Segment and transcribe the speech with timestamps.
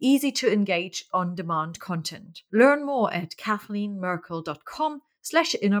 [0.00, 2.42] easy to engage on demand content.
[2.52, 5.80] Learn more at kathleenmerkel.com slash inner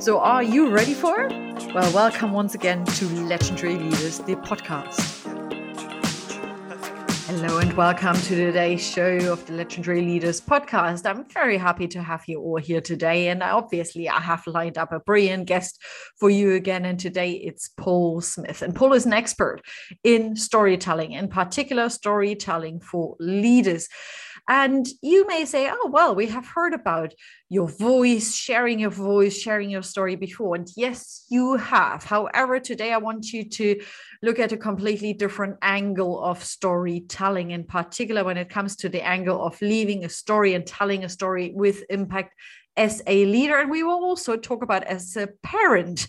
[0.00, 1.32] So, are you ready for it?
[1.74, 5.24] Well, welcome once again to Legendary Leaders, the podcast.
[7.26, 11.04] Hello and welcome to today's show of the Legendary Leaders podcast.
[11.04, 13.26] I'm very happy to have you all here today.
[13.26, 15.82] And obviously, I have lined up a brilliant guest
[16.16, 16.84] for you again.
[16.84, 18.62] And today it's Paul Smith.
[18.62, 19.62] And Paul is an expert
[20.04, 23.88] in storytelling, in particular, storytelling for leaders.
[24.48, 27.12] And you may say, oh, well, we have heard about
[27.50, 30.54] your voice, sharing your voice, sharing your story before.
[30.54, 32.02] And yes, you have.
[32.02, 33.78] However, today I want you to
[34.22, 39.06] look at a completely different angle of storytelling, in particular when it comes to the
[39.06, 42.34] angle of leaving a story and telling a story with impact
[42.74, 43.58] as a leader.
[43.58, 46.06] And we will also talk about as a parent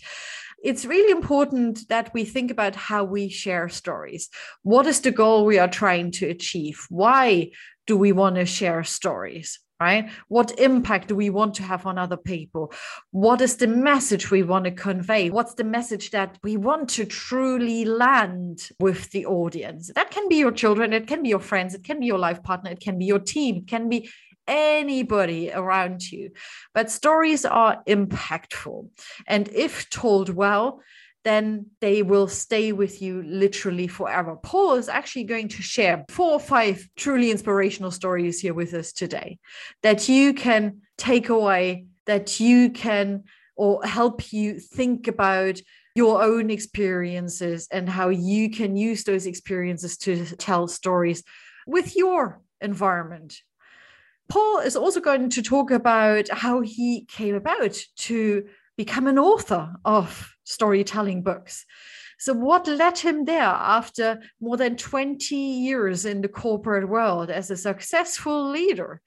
[0.62, 4.28] it's really important that we think about how we share stories.
[4.62, 6.86] What is the goal we are trying to achieve?
[6.90, 7.52] Why
[7.90, 9.58] do we want to share stories?
[9.80, 10.10] Right?
[10.28, 12.72] What impact do we want to have on other people?
[13.12, 15.30] What is the message we want to convey?
[15.30, 19.90] What's the message that we want to truly land with the audience?
[19.94, 22.42] That can be your children, it can be your friends, it can be your life
[22.42, 24.10] partner, it can be your team, it can be
[24.46, 26.30] anybody around you.
[26.74, 28.90] But stories are impactful.
[29.26, 30.82] And if told well,
[31.24, 34.36] then they will stay with you literally forever.
[34.36, 38.92] Paul is actually going to share four or five truly inspirational stories here with us
[38.92, 39.38] today
[39.82, 43.24] that you can take away, that you can
[43.56, 45.60] or help you think about
[45.94, 51.22] your own experiences and how you can use those experiences to tell stories
[51.66, 53.36] with your environment.
[54.28, 59.74] Paul is also going to talk about how he came about to become an author
[59.84, 61.66] of storytelling books.
[62.18, 67.50] So, what led him there after more than 20 years in the corporate world as
[67.50, 69.00] a successful leader?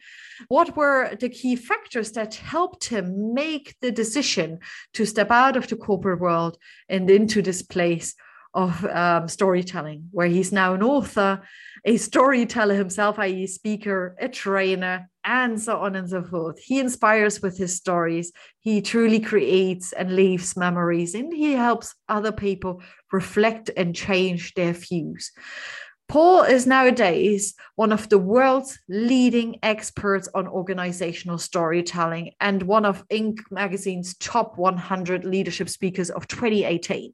[0.48, 4.60] What were the key factors that helped him make the decision
[4.94, 6.58] to step out of the corporate world
[6.90, 8.16] and into this place
[8.54, 11.42] of um, storytelling, where he's now an author,
[11.86, 16.60] a storyteller himself, i.e., speaker, a trainer, and so on and so forth.
[16.60, 18.32] He inspires with his stories.
[18.60, 22.82] He truly creates and leaves memories, and he helps other people
[23.12, 25.32] reflect and change their views.
[26.10, 33.08] Paul is nowadays one of the world's leading experts on organizational storytelling and one of
[33.08, 33.40] Inc.
[33.50, 37.14] magazine's top 100 leadership speakers of 2018.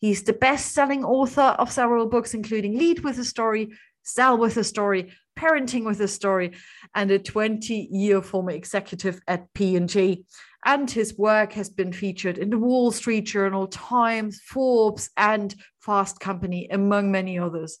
[0.00, 3.70] He's the best selling author of several books, including Lead with a Story,
[4.02, 6.52] Sell with a Story, Parenting with a Story,
[6.94, 10.24] and a 20 year former executive at P&G.
[10.64, 16.20] And his work has been featured in the Wall Street Journal, Times, Forbes, and Fast
[16.20, 17.78] Company, among many others.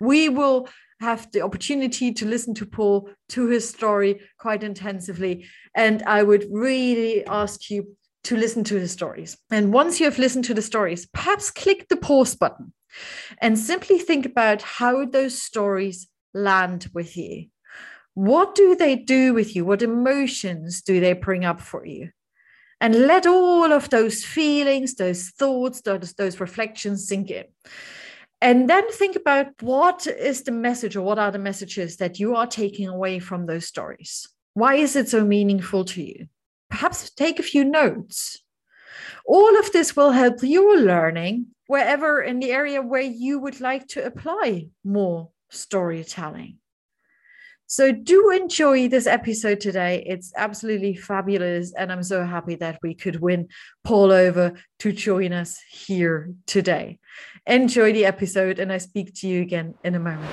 [0.00, 0.68] We will
[1.00, 5.46] have the opportunity to listen to Paul, to his story quite intensively.
[5.74, 9.36] And I would really ask you to listen to the stories.
[9.50, 12.72] And once you have listened to the stories, perhaps click the pause button
[13.38, 17.46] and simply think about how those stories land with you.
[18.14, 19.64] What do they do with you?
[19.64, 22.10] What emotions do they bring up for you?
[22.80, 27.44] And let all of those feelings, those thoughts, those, those reflections sink in.
[28.40, 32.36] And then think about what is the message or what are the messages that you
[32.36, 34.28] are taking away from those stories?
[34.52, 36.26] Why is it so meaningful to you?
[36.74, 38.42] Perhaps take a few notes.
[39.26, 43.86] All of this will help your learning wherever in the area where you would like
[43.88, 46.58] to apply more storytelling.
[47.66, 50.04] So, do enjoy this episode today.
[50.04, 51.72] It's absolutely fabulous.
[51.72, 53.48] And I'm so happy that we could win
[53.84, 56.98] Paul over to join us here today.
[57.46, 60.30] Enjoy the episode, and I speak to you again in a moment.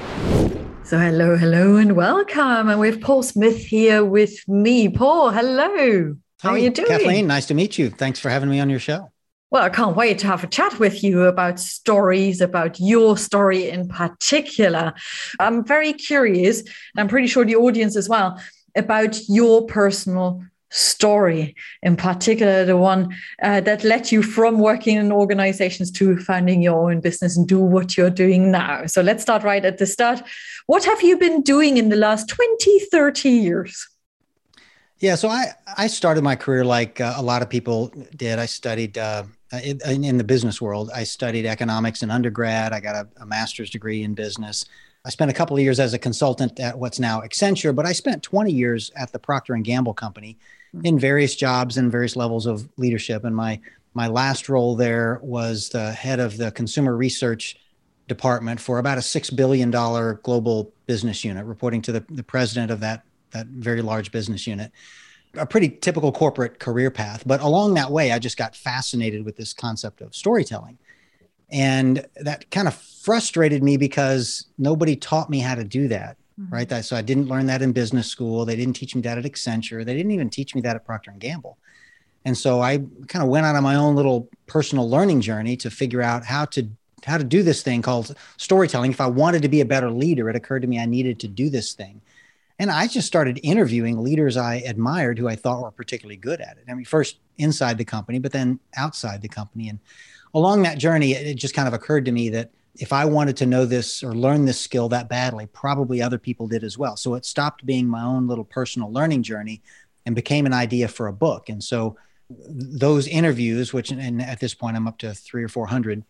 [0.83, 2.67] So, hello, hello, and welcome.
[2.67, 4.89] And we have Paul Smith here with me.
[4.89, 6.15] Paul, hello.
[6.41, 6.87] How hey, are you doing?
[6.87, 7.91] Kathleen, nice to meet you.
[7.91, 9.11] Thanks for having me on your show.
[9.51, 13.69] Well, I can't wait to have a chat with you about stories, about your story
[13.69, 14.93] in particular.
[15.39, 18.41] I'm very curious, and I'm pretty sure the audience as well,
[18.75, 20.41] about your personal
[20.71, 26.61] story, in particular, the one uh, that led you from working in organizations to founding
[26.61, 28.85] your own business and do what you're doing now.
[28.87, 30.23] So let's start right at the start.
[30.65, 33.90] What have you been doing in the last 20, 30 years?
[35.01, 38.37] Yeah, so I, I started my career like uh, a lot of people did.
[38.37, 39.23] I studied uh,
[39.63, 40.91] in, in, the business world.
[40.93, 42.71] I studied economics in undergrad.
[42.71, 44.63] I got a, a master's degree in business.
[45.03, 47.93] I spent a couple of years as a consultant at what's now Accenture, but I
[47.93, 50.37] spent 20 years at the Procter and Gamble company
[50.83, 53.23] in various jobs and various levels of leadership.
[53.23, 53.59] And my
[53.95, 57.57] my last role there was the head of the consumer research
[58.07, 62.69] department for about a six billion dollar global business unit, reporting to the, the president
[62.69, 64.71] of that that very large business unit.
[65.35, 69.37] A pretty typical corporate career path, but along that way, I just got fascinated with
[69.37, 70.77] this concept of storytelling.
[71.49, 76.53] And that kind of frustrated me because nobody taught me how to do that mm-hmm.
[76.53, 76.85] right?
[76.85, 78.45] So I didn't learn that in business school.
[78.45, 79.85] They didn't teach me that at Accenture.
[79.85, 81.57] They didn't even teach me that at Procter and Gamble.
[82.23, 85.71] And so I kind of went out on my own little personal learning journey to
[85.71, 86.67] figure out how to
[87.03, 88.91] how to do this thing called storytelling.
[88.91, 91.27] If I wanted to be a better leader, it occurred to me I needed to
[91.27, 91.99] do this thing.
[92.61, 96.57] And I just started interviewing leaders I admired who I thought were particularly good at
[96.57, 96.65] it.
[96.69, 99.67] I mean, first inside the company, but then outside the company.
[99.67, 99.79] And
[100.35, 103.47] along that journey, it just kind of occurred to me that if I wanted to
[103.47, 106.95] know this or learn this skill that badly, probably other people did as well.
[106.95, 109.63] So it stopped being my own little personal learning journey
[110.05, 111.49] and became an idea for a book.
[111.49, 111.97] And so
[112.29, 116.03] those interviews, which and at this point I'm up to three or four hundred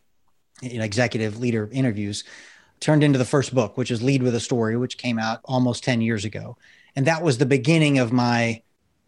[0.62, 2.26] you know, executive leader interviews,
[2.82, 5.84] turned into the first book, which is Lead with a Story, which came out almost
[5.84, 6.58] 10 years ago.
[6.96, 8.62] And that was the beginning of my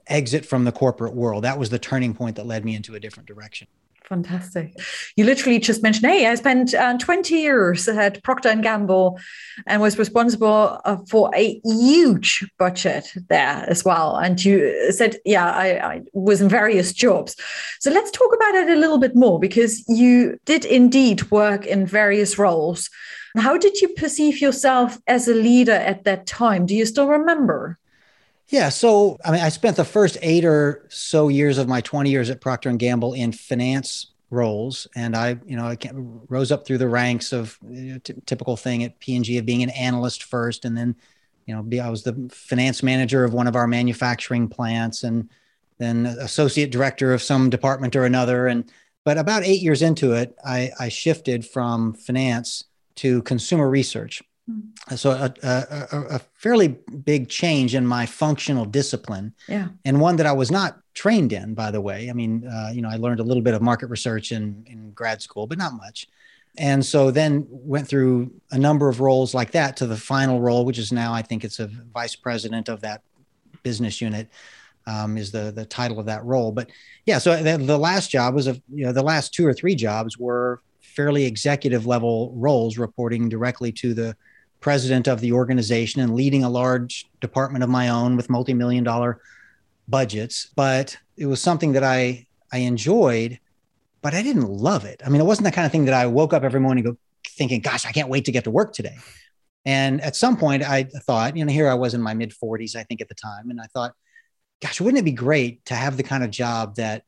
[0.07, 1.43] exit from the corporate world.
[1.43, 3.67] That was the turning point that led me into a different direction.
[4.07, 4.75] Fantastic.
[5.15, 9.17] You literally just mentioned, hey, I spent uh, 20 years at Procter and Gamble
[9.65, 14.17] and was responsible uh, for a huge budget there as well.
[14.17, 17.35] And you said, yeah, I, I was in various jobs.
[17.79, 21.85] So let's talk about it a little bit more because you did indeed work in
[21.85, 22.89] various roles.
[23.37, 26.65] How did you perceive yourself as a leader at that time?
[26.65, 27.79] Do you still remember?
[28.49, 32.09] Yeah, so I mean, I spent the first eight or so years of my 20
[32.09, 35.77] years at Procter and Gamble in finance roles, and I, you know, I
[36.27, 39.63] rose up through the ranks of you know, t- typical thing at P&G of being
[39.63, 40.95] an analyst first, and then,
[41.45, 45.29] you know, be, I was the finance manager of one of our manufacturing plants, and
[45.77, 48.69] then associate director of some department or another, and
[49.03, 54.97] but about eight years into it, I, I shifted from finance to consumer research Mm.
[54.97, 56.67] So a, a, a, fairly
[57.05, 61.53] big change in my functional discipline, yeah, and one that I was not trained in,
[61.53, 62.09] by the way.
[62.09, 64.91] I mean, uh, you know, I learned a little bit of market research in in
[64.91, 66.07] grad school, but not much.
[66.57, 70.65] And so then went through a number of roles like that to the final role,
[70.65, 73.01] which is now I think it's a vice president of that
[73.63, 74.29] business unit.
[74.85, 76.69] Um, is the the title of that role, but
[77.05, 77.17] yeah.
[77.17, 80.17] So the, the last job was a you know the last two or three jobs
[80.17, 80.61] were
[80.95, 84.15] fairly executive level roles, reporting directly to the
[84.59, 89.19] president of the organization and leading a large department of my own with multi-million dollar
[89.87, 90.49] budgets.
[90.55, 93.39] But it was something that i i enjoyed
[94.01, 95.01] but i didn't love it.
[95.05, 97.61] I mean it wasn't the kind of thing that i woke up every morning thinking
[97.61, 98.97] gosh i can't wait to get to work today.
[99.65, 102.75] And at some point i thought you know here i was in my mid 40s
[102.75, 103.93] i think at the time and i thought
[104.61, 107.03] gosh wouldn't it be great to have the kind of job that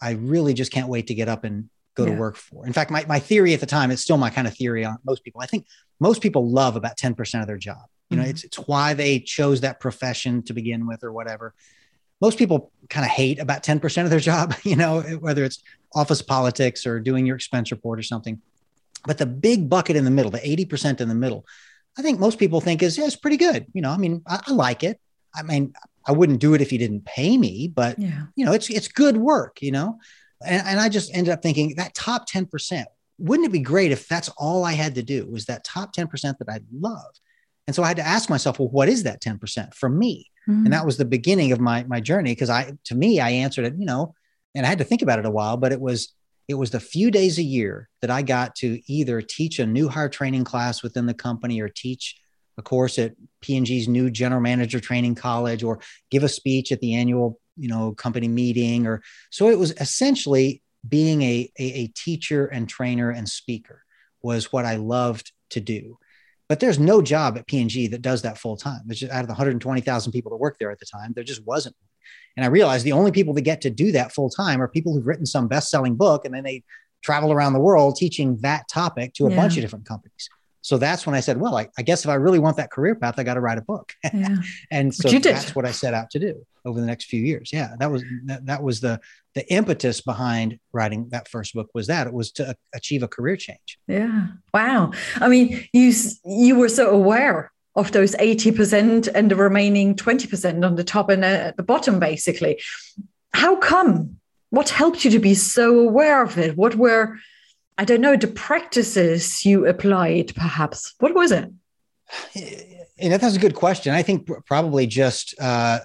[0.00, 2.14] i really just can't wait to get up and go yeah.
[2.14, 2.66] to work for.
[2.66, 4.98] In fact, my, my theory at the time, it's still my kind of theory on
[5.04, 5.40] most people.
[5.40, 5.66] I think
[6.00, 7.84] most people love about 10% of their job.
[8.08, 8.30] You know, mm-hmm.
[8.30, 11.54] it's, it's why they chose that profession to begin with or whatever.
[12.20, 15.62] Most people kind of hate about 10% of their job, you know, whether it's
[15.94, 18.40] office politics or doing your expense report or something.
[19.06, 21.44] But the big bucket in the middle, the 80% in the middle,
[21.98, 23.66] I think most people think is, yeah, it's pretty good.
[23.72, 25.00] You know, I mean, I, I like it.
[25.34, 25.72] I mean,
[26.06, 28.22] I wouldn't do it if you didn't pay me, but yeah.
[28.34, 29.98] you know, it's it's good work, you know.
[30.44, 32.84] And, and I just ended up thinking that top 10%,
[33.18, 36.38] wouldn't it be great if that's all I had to do was that top 10%
[36.38, 37.12] that I love?
[37.66, 40.26] And so I had to ask myself, well, what is that 10% for me?
[40.48, 40.64] Mm-hmm.
[40.64, 43.66] And that was the beginning of my my journey because I to me I answered
[43.66, 44.14] it, you know,
[44.54, 46.14] and I had to think about it a while, but it was
[46.48, 49.88] it was the few days a year that I got to either teach a new
[49.88, 52.18] hire training class within the company or teach
[52.56, 55.78] a course at P&G's new general manager training college or
[56.10, 60.62] give a speech at the annual you know company meeting or so it was essentially
[60.88, 63.84] being a, a, a teacher and trainer and speaker
[64.22, 65.98] was what i loved to do
[66.48, 68.80] But there's no job at P&G that does that full time.
[68.86, 71.44] There's just out of the 120,000 people that work there at the time, there just
[71.44, 71.76] wasn't.
[72.36, 74.94] And I realized the only people that get to do that full time are people
[74.94, 76.62] who've written some best-selling book and then they
[77.02, 79.36] travel around the world teaching that topic to a yeah.
[79.36, 80.28] bunch of different companies.
[80.68, 82.94] So that's when I said, well, I, I guess if I really want that career
[82.94, 83.94] path, I got to write a book.
[84.12, 84.36] Yeah.
[84.70, 87.50] and so that's what I set out to do over the next few years.
[87.52, 89.00] Yeah, that was that, that was the
[89.34, 93.36] the impetus behind writing that first book was that it was to achieve a career
[93.36, 93.78] change.
[93.86, 94.26] Yeah.
[94.52, 94.92] Wow.
[95.16, 95.94] I mean, you
[96.24, 101.24] you were so aware of those 80% and the remaining 20% on the top and
[101.24, 102.60] uh, at the bottom basically.
[103.32, 104.18] How come?
[104.50, 106.56] What helped you to be so aware of it?
[106.56, 107.18] What were
[107.78, 110.94] I don't know, the practices you applied, perhaps.
[110.98, 111.48] What was it?
[112.98, 113.94] And that's a good question.
[113.94, 115.78] I think probably just uh,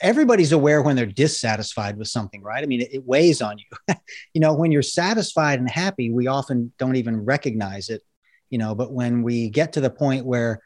[0.00, 2.64] everybody's aware when they're dissatisfied with something, right?
[2.64, 3.94] I mean, it, it weighs on you.
[4.34, 8.02] you know, when you're satisfied and happy, we often don't even recognize it,
[8.50, 10.60] you know, but when we get to the point where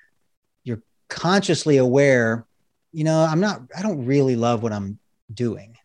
[0.64, 2.46] you're consciously aware,
[2.92, 4.98] you know, I'm not, I don't really love what I'm
[5.34, 5.76] doing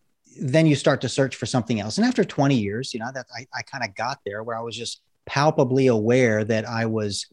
[0.42, 1.98] then you start to search for something else.
[1.98, 4.62] And after 20 years, you know, that I, I kind of got there where I
[4.62, 7.28] was just palpably aware that I was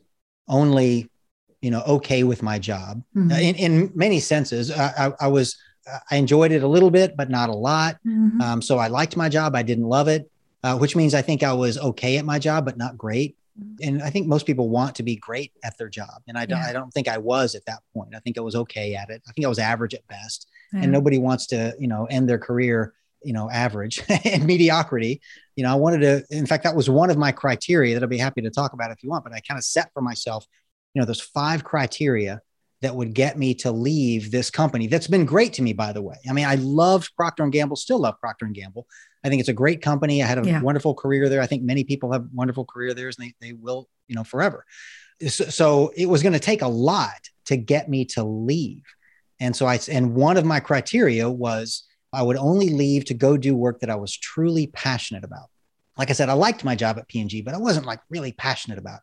[0.48, 1.10] only,
[1.62, 3.30] you know, okay with my job mm-hmm.
[3.30, 4.70] in, in many senses.
[4.70, 5.56] I, I, I, was,
[6.10, 7.96] I enjoyed it a little bit, but not a lot.
[8.06, 8.40] Mm-hmm.
[8.40, 9.54] Um, so I liked my job.
[9.54, 10.30] I didn't love it,
[10.62, 13.36] uh, which means I think I was okay at my job, but not great.
[13.82, 16.22] And I think most people want to be great at their job.
[16.26, 16.68] And I don't, yeah.
[16.68, 18.14] I don't think I was at that point.
[18.14, 19.22] I think I was okay at it.
[19.28, 20.82] I think I was average at best yeah.
[20.82, 25.20] and nobody wants to you know end their career you know average and mediocrity
[25.56, 28.10] you know i wanted to in fact that was one of my criteria that i'd
[28.10, 30.46] be happy to talk about if you want but i kind of set for myself
[30.94, 32.40] you know those five criteria
[32.82, 36.02] that would get me to leave this company that's been great to me by the
[36.02, 38.86] way i mean i loved procter and gamble still love procter and gamble
[39.24, 40.60] i think it's a great company i had a yeah.
[40.60, 43.88] wonderful career there i think many people have wonderful career there and they, they will
[44.08, 44.64] you know forever
[45.26, 48.82] so, so it was going to take a lot to get me to leave
[49.40, 53.36] and so I, and one of my criteria was I would only leave to go
[53.36, 55.50] do work that I was truly passionate about.
[55.98, 58.78] Like I said, I liked my job at P&G, but I wasn't like really passionate
[58.78, 59.00] about.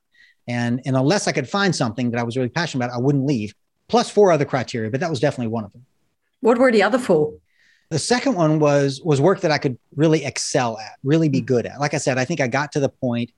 [0.48, 3.26] And, and unless I could find something that I was really passionate about, I wouldn't
[3.26, 3.54] leave.
[3.88, 5.86] Plus four other criteria, but that was definitely one of them.
[6.40, 7.34] What were the other four?
[7.92, 11.66] The second one was was work that I could really excel at, really be good
[11.66, 11.78] at.
[11.78, 13.32] Like I said, I think I got to the point.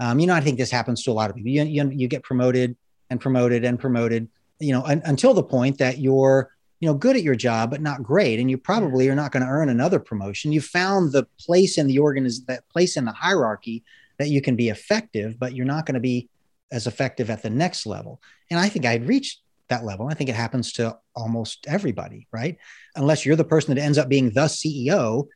[0.00, 1.52] Um, you know, I think this happens to a lot of people.
[1.52, 2.76] You, you, you get promoted
[3.08, 4.26] and promoted and promoted,
[4.58, 6.50] you know, un, until the point that you're,
[6.80, 8.40] you know, good at your job, but not great.
[8.40, 10.50] And you probably are not going to earn another promotion.
[10.50, 13.84] You found the place in the organization, that place in the hierarchy
[14.18, 16.28] that you can be effective, but you're not going to be
[16.72, 18.20] as effective at the next level.
[18.50, 19.40] And I think I'd reached
[19.70, 20.08] that level.
[20.08, 22.56] I think it happens to almost everybody, right?
[22.94, 25.26] Unless you're the person that ends up being the CEO.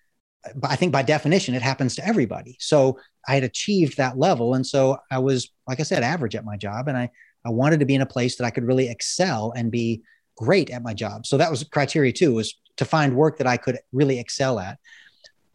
[0.54, 2.56] But I think by definition, it happens to everybody.
[2.60, 4.54] So I had achieved that level.
[4.54, 6.88] And so I was, like I said, average at my job.
[6.88, 7.10] And I
[7.44, 10.02] I wanted to be in a place that I could really excel and be
[10.36, 11.26] great at my job.
[11.26, 14.78] So that was criteria two was to find work that I could really excel at.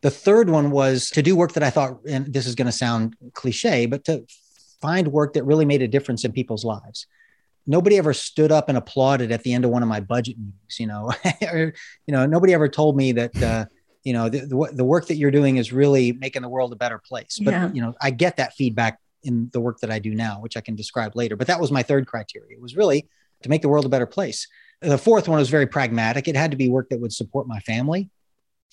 [0.02, 2.72] The third one was to do work that I thought, and this is going to
[2.72, 4.26] sound cliche, but to
[4.82, 7.06] find work that really made a difference in people's lives.
[7.70, 10.80] Nobody ever stood up and applauded at the end of one of my budget meetings,
[10.80, 11.12] you know,
[11.54, 11.74] or,
[12.08, 13.66] you know, nobody ever told me that, uh,
[14.04, 16.76] you know, the, the, the, work that you're doing is really making the world a
[16.76, 17.38] better place.
[17.40, 17.72] But, yeah.
[17.72, 20.62] you know, I get that feedback in the work that I do now, which I
[20.62, 21.36] can describe later.
[21.36, 22.58] But that was my third criteria.
[22.58, 23.08] It was really
[23.44, 24.48] to make the world a better place.
[24.82, 26.28] The fourth one was very pragmatic.
[26.28, 28.10] It had to be work that would support my family.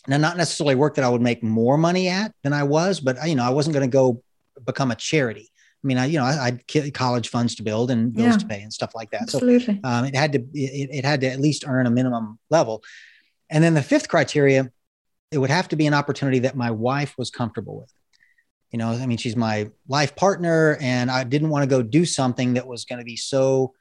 [0.08, 3.16] Now, not necessarily work that I would make more money at than I was, but
[3.28, 4.22] you know, I wasn't going to go
[4.64, 5.50] become a charity.
[5.86, 8.46] I mean, I you know, I, had college funds to build and bills yeah, to
[8.46, 9.22] pay and stuff like that.
[9.22, 9.74] Absolutely.
[9.76, 12.82] So um, it had to it, it had to at least earn a minimum level.
[13.48, 14.72] And then the fifth criteria,
[15.30, 17.92] it would have to be an opportunity that my wife was comfortable with
[18.72, 22.04] you know i mean she's my life partner and i didn't want to go do
[22.04, 23.72] something that was going to be so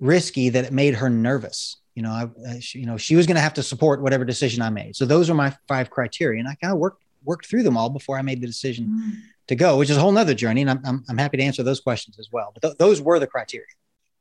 [0.00, 3.34] risky that it made her nervous you know i, she, you know she was going
[3.34, 6.48] to have to support whatever decision i made so those are my five criteria and
[6.48, 9.12] i kind of worked worked through them all before i made the decision mm.
[9.48, 11.62] To go which is a whole nother journey and i'm, I'm, I'm happy to answer
[11.62, 13.66] those questions as well but th- those were the criteria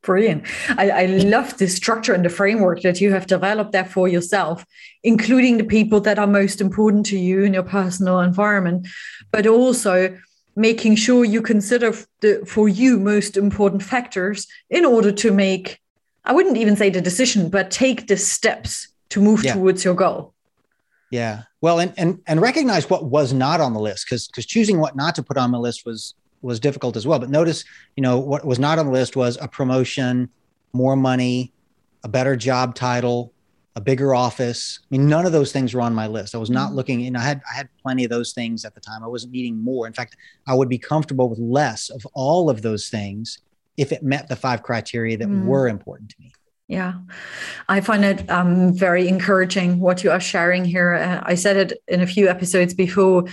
[0.04, 0.46] Brilliant.
[0.78, 4.66] I, I love the structure and the framework that you have developed there for yourself,
[5.04, 8.88] including the people that are most important to you in your personal environment,
[9.32, 10.18] but also
[10.56, 15.80] making sure you consider the for you most important factors in order to make,
[16.24, 19.54] I wouldn't even say the decision, but take the steps to move yeah.
[19.54, 20.34] towards your goal.
[21.12, 21.44] Yeah.
[21.62, 24.96] Well, and and and recognize what was not on the list because because choosing what
[24.96, 27.20] not to put on the list was was difficult as well.
[27.20, 27.64] But notice,
[27.96, 30.30] you know, what was not on the list was a promotion,
[30.74, 31.54] more money,
[32.04, 33.34] a better job title,
[33.76, 34.80] a bigger office.
[34.84, 36.36] I mean, none of those things were on my list.
[36.36, 36.76] I was not mm-hmm.
[36.76, 39.04] looking, and I had I had plenty of those things at the time.
[39.04, 39.88] I wasn't needing more.
[39.88, 43.40] In fact, I would be comfortable with less of all of those things
[43.78, 45.46] if it met the five criteria that mm.
[45.46, 46.34] were important to me.
[46.68, 46.96] Yeah,
[47.70, 50.96] I find it um, very encouraging what you are sharing here.
[50.96, 53.24] Uh, I said it in a few episodes before.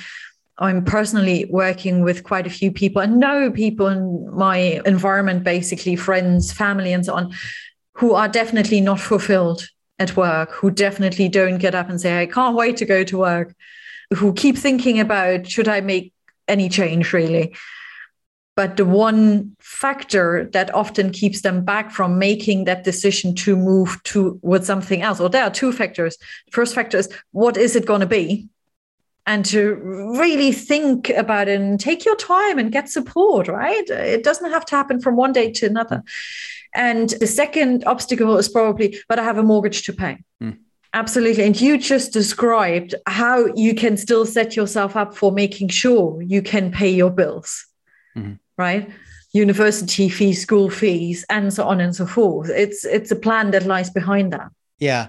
[0.59, 5.97] I'm personally working with quite a few people and know people in my environment, basically
[5.97, 7.35] friends, family, and so on,
[7.95, 9.67] who are definitely not fulfilled
[9.99, 13.19] at work, who definitely don't get up and say, I can't wait to go to
[13.19, 13.55] work,
[14.13, 16.13] who keep thinking about should I make
[16.47, 17.55] any change really.
[18.57, 24.01] But the one factor that often keeps them back from making that decision to move
[24.05, 26.17] to with something else, or there are two factors.
[26.53, 28.49] First factor is what is it going to be?
[29.27, 29.75] And to
[30.19, 33.89] really think about it and take your time and get support, right?
[33.89, 36.03] It doesn't have to happen from one day to another.
[36.75, 40.19] And the second obstacle is probably, but I have a mortgage to pay.
[40.43, 40.59] Mm.
[40.93, 41.45] Absolutely.
[41.45, 46.41] And you just described how you can still set yourself up for making sure you
[46.41, 47.67] can pay your bills,
[48.17, 48.35] mm-hmm.
[48.57, 48.91] Right?
[49.33, 52.51] University fees, school fees, and so on and so forth.
[52.51, 54.49] It's it's a plan that lies behind that.
[54.79, 55.09] Yeah.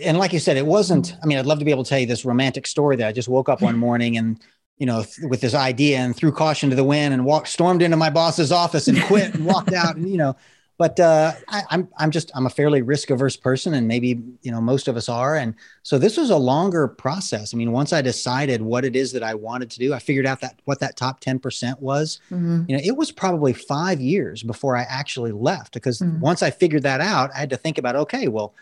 [0.00, 1.98] And like you said, it wasn't, I mean, I'd love to be able to tell
[1.98, 4.40] you this romantic story that I just woke up one morning and,
[4.76, 7.80] you know, th- with this idea and threw caution to the wind and walked, stormed
[7.80, 9.96] into my boss's office and quit and walked out.
[9.96, 10.36] And, you know,
[10.76, 14.20] but uh, I, am I'm, I'm just I'm a fairly risk averse person, and maybe
[14.42, 15.36] you know most of us are.
[15.36, 17.54] And so this was a longer process.
[17.54, 20.26] I mean, once I decided what it is that I wanted to do, I figured
[20.26, 22.20] out that what that top ten percent was.
[22.30, 22.64] Mm-hmm.
[22.68, 26.20] You know, it was probably five years before I actually left because mm-hmm.
[26.20, 28.54] once I figured that out, I had to think about okay, well,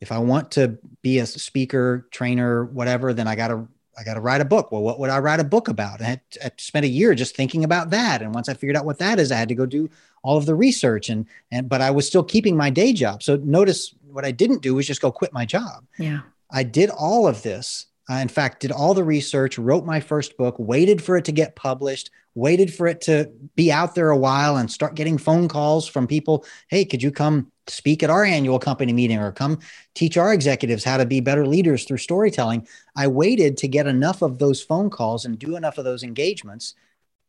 [0.00, 4.14] if I want to be a speaker, trainer, whatever, then I got to I got
[4.14, 4.72] to write a book.
[4.72, 6.00] Well, what would I write a book about?
[6.00, 8.22] I, had, I spent a year just thinking about that.
[8.22, 9.90] And once I figured out what that is, I had to go do
[10.22, 13.22] all of the research and and but I was still keeping my day job.
[13.22, 15.84] So notice what I didn't do was just go quit my job.
[15.98, 16.20] Yeah.
[16.50, 17.86] I did all of this.
[18.08, 21.32] I, in fact, did all the research, wrote my first book, waited for it to
[21.32, 25.46] get published, waited for it to be out there a while and start getting phone
[25.46, 26.44] calls from people.
[26.68, 29.60] Hey, could you come speak at our annual company meeting or come
[29.94, 32.66] teach our executives how to be better leaders through storytelling?
[32.96, 36.74] I waited to get enough of those phone calls and do enough of those engagements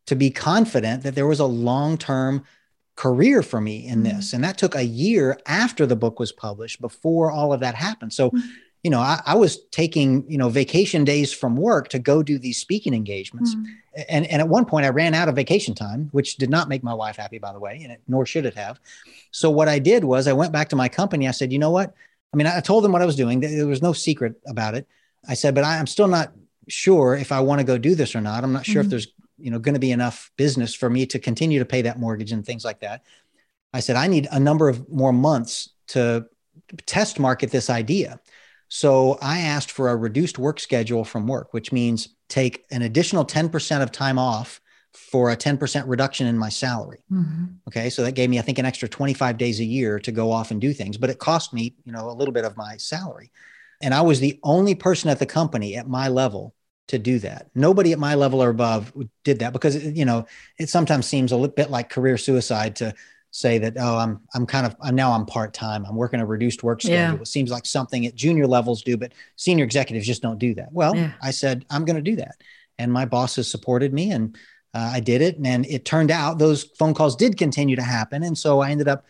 [0.08, 2.43] to be confident that there was a long term
[3.01, 4.15] career for me in mm-hmm.
[4.15, 4.31] this.
[4.31, 8.13] And that took a year after the book was published before all of that happened.
[8.13, 8.47] So, mm-hmm.
[8.83, 12.37] you know, I, I, was taking, you know, vacation days from work to go do
[12.37, 13.55] these speaking engagements.
[13.55, 14.01] Mm-hmm.
[14.07, 16.83] And, and at one point I ran out of vacation time, which did not make
[16.83, 18.79] my wife happy, by the way, and it, nor should it have.
[19.31, 21.27] So what I did was I went back to my company.
[21.27, 21.95] I said, you know what?
[22.31, 23.39] I mean, I told them what I was doing.
[23.39, 24.87] There was no secret about it.
[25.27, 26.33] I said, but I'm still not
[26.67, 28.43] sure if I want to go do this or not.
[28.43, 28.91] I'm not sure if mm-hmm.
[28.91, 29.07] there's
[29.41, 32.32] you know going to be enough business for me to continue to pay that mortgage
[32.32, 33.04] and things like that.
[33.73, 36.25] I said i need a number of more months to
[36.86, 38.19] test market this idea.
[38.67, 43.25] So i asked for a reduced work schedule from work which means take an additional
[43.25, 44.62] 10% of time off
[44.93, 47.04] for a 10% reduction in my salary.
[47.12, 47.45] Mm-hmm.
[47.67, 50.32] okay so that gave me i think an extra 25 days a year to go
[50.32, 52.77] off and do things but it cost me you know a little bit of my
[52.77, 53.32] salary.
[53.82, 56.54] And i was the only person at the company at my level
[56.87, 57.49] to do that.
[57.55, 60.25] Nobody at my level or above did that because you know
[60.57, 62.93] it sometimes seems a little bit like career suicide to
[63.31, 66.25] say that oh I'm I'm kind of I'm now I'm part time I'm working a
[66.25, 67.15] reduced work schedule.
[67.15, 67.21] Yeah.
[67.21, 70.71] It seems like something at junior levels do, but senior executives just don't do that.
[70.71, 71.13] Well, yeah.
[71.21, 72.35] I said I'm going to do that,
[72.77, 74.35] and my bosses supported me, and
[74.73, 78.23] uh, I did it, and it turned out those phone calls did continue to happen,
[78.23, 79.05] and so I ended up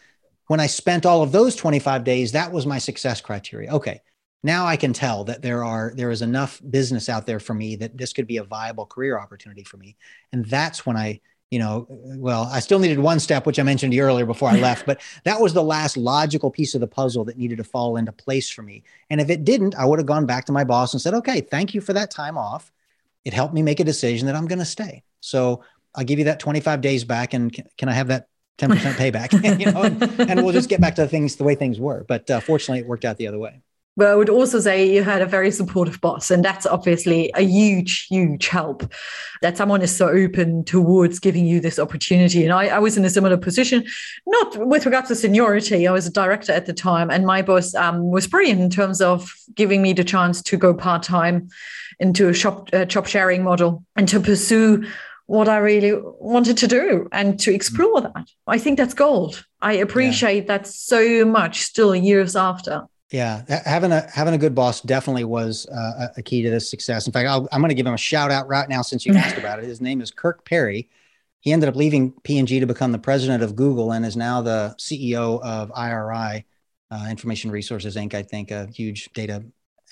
[0.52, 3.72] when I spent all of those 25 days, that was my success criteria.
[3.72, 4.02] Okay,
[4.44, 7.76] now I can tell that there are there is enough business out there for me
[7.78, 9.96] that this could be a viable career opportunity for me.
[10.34, 13.94] And that's when I, you know, well, I still needed one step, which I mentioned
[13.94, 17.38] earlier before I left, but that was the last logical piece of the puzzle that
[17.38, 18.84] needed to fall into place for me.
[19.10, 21.42] And if it didn't, I would have gone back to my boss and said, okay,
[21.42, 22.72] thank you for that time off.
[23.26, 25.04] It helped me make a decision that I'm going to stay.
[25.20, 28.28] So I'll give you that 25 days back and can, can I have that
[28.58, 31.80] 10% payback, you know, and, and, we'll just get back to things the way things
[31.80, 32.06] were.
[32.08, 33.62] But uh, fortunately, it worked out the other way.
[33.98, 37.42] But I would also say you had a very supportive boss, and that's obviously a
[37.42, 38.92] huge, huge help
[39.42, 42.44] that someone is so open towards giving you this opportunity.
[42.44, 43.84] And I, I was in a similar position,
[44.26, 45.88] not with regards to seniority.
[45.88, 49.02] I was a director at the time, and my boss um, was brilliant in terms
[49.02, 51.50] of giving me the chance to go part time
[52.00, 54.86] into a shop uh, job sharing model and to pursue
[55.28, 58.28] what I really wanted to do and to explore that.
[58.48, 59.46] I think that's gold.
[59.62, 60.58] I appreciate yeah.
[60.58, 62.86] that so much still years after.
[63.12, 67.08] Yeah, having a having a good boss definitely was uh, a key to this success.
[67.08, 69.14] In fact, i am going to give him a shout out right now since you
[69.14, 69.66] asked about it.
[69.66, 70.90] His name is Kirk Perry.
[71.42, 74.76] He ended up leaving P&G to become the president of Google and is now the
[74.78, 76.46] CEO of IRI,
[76.92, 78.14] uh, Information Resources Inc.
[78.14, 79.44] I think a huge data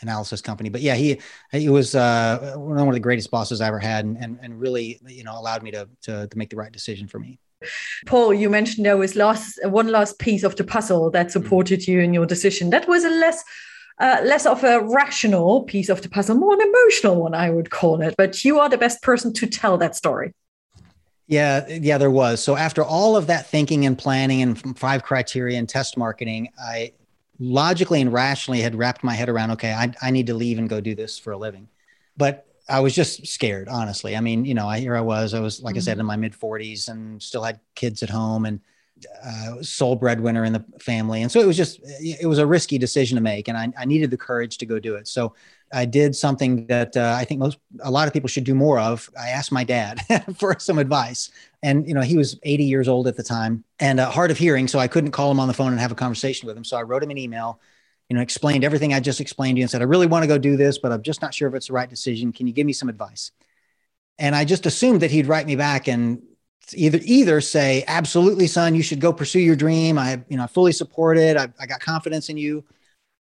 [0.02, 0.70] analysis company.
[0.70, 1.20] But yeah, he
[1.52, 5.00] he was uh, one of the greatest bosses I ever had, and, and and really
[5.06, 7.40] you know allowed me to to to make the right decision for me.
[8.06, 12.00] Paul, you mentioned there was last one last piece of the puzzle that supported you
[12.00, 12.70] in your decision.
[12.70, 13.44] That was a less
[14.00, 17.70] uh, less of a rational piece of the puzzle, more an emotional one, I would
[17.70, 18.16] call it.
[18.18, 20.34] But you are the best person to tell that story.
[21.28, 22.42] Yeah, yeah, there was.
[22.42, 26.94] So after all of that thinking and planning and five criteria and test marketing, I
[27.40, 30.68] logically and rationally had wrapped my head around, okay, I, I need to leave and
[30.68, 31.68] go do this for a living.
[32.18, 34.16] But I was just scared, honestly.
[34.16, 35.80] I mean, you know, I, here I was, I was, like mm-hmm.
[35.80, 36.02] I said, mm-hmm.
[36.02, 38.60] in my mid 40s and still had kids at home and
[39.24, 41.22] uh, sole breadwinner in the family.
[41.22, 43.48] And so it was just, it was a risky decision to make.
[43.48, 45.08] And I, I needed the courage to go do it.
[45.08, 45.34] So
[45.72, 48.80] I did something that uh, I think most, a lot of people should do more
[48.80, 49.10] of.
[49.20, 50.02] I asked my dad
[50.38, 51.30] for some advice.
[51.64, 54.38] And, you know, he was 80 years old at the time and uh, hard of
[54.38, 54.68] hearing.
[54.68, 56.64] So I couldn't call him on the phone and have a conversation with him.
[56.64, 57.60] So I wrote him an email,
[58.10, 60.28] you know, explained everything I just explained to you and said, I really want to
[60.28, 62.34] go do this, but I'm just not sure if it's the right decision.
[62.34, 63.32] Can you give me some advice?
[64.18, 66.22] And I just assumed that he'd write me back and
[66.74, 69.98] either either say absolutely son you should go pursue your dream.
[69.98, 71.38] I you know i fully support it.
[71.38, 72.66] I, I got confidence in you.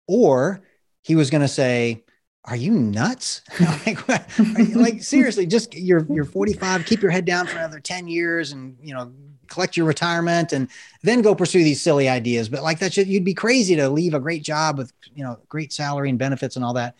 [0.09, 0.63] Or
[1.03, 2.05] he was going to say
[2.45, 3.43] are you nuts?
[3.87, 3.99] Like,
[4.39, 8.53] you, like seriously just you're you're 45 keep your head down for another 10 years
[8.53, 9.13] and you know
[9.49, 10.69] collect your retirement and
[11.03, 12.49] then go pursue these silly ideas.
[12.49, 15.73] But like that you'd be crazy to leave a great job with you know great
[15.73, 16.97] salary and benefits and all that.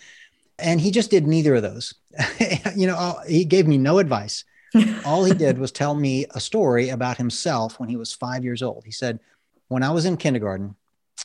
[0.59, 1.95] And he just did neither of those.
[2.77, 4.45] You know he gave me no advice.
[5.05, 8.63] All he did was tell me a story about himself when he was five years
[8.63, 8.85] old.
[8.85, 9.21] He said,
[9.69, 10.75] When I was in kindergarten,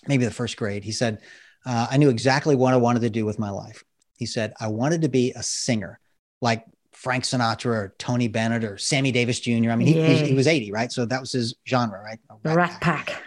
[0.07, 1.21] maybe the first grade, he said,
[1.65, 3.83] uh, I knew exactly what I wanted to do with my life.
[4.17, 5.99] He said, I wanted to be a singer.
[6.41, 6.65] Like
[7.01, 9.71] Frank Sinatra or Tony Bennett or Sammy Davis Jr.
[9.71, 10.91] I mean, he, he, he was 80, right?
[10.91, 12.19] So that was his genre, right?
[12.43, 13.07] The Rat Pack.
[13.07, 13.23] Pack.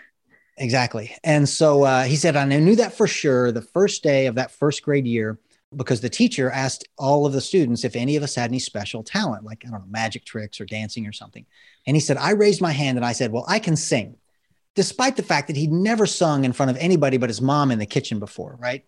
[0.58, 1.12] Exactly.
[1.24, 4.52] And so uh, he said, I knew that for sure the first day of that
[4.52, 5.40] first grade year
[5.74, 9.02] because the teacher asked all of the students if any of us had any special
[9.02, 11.44] talent, like, I don't know, magic tricks or dancing or something.
[11.84, 14.14] And he said, I raised my hand and I said, Well, I can sing,
[14.76, 17.80] despite the fact that he'd never sung in front of anybody but his mom in
[17.80, 18.84] the kitchen before, right?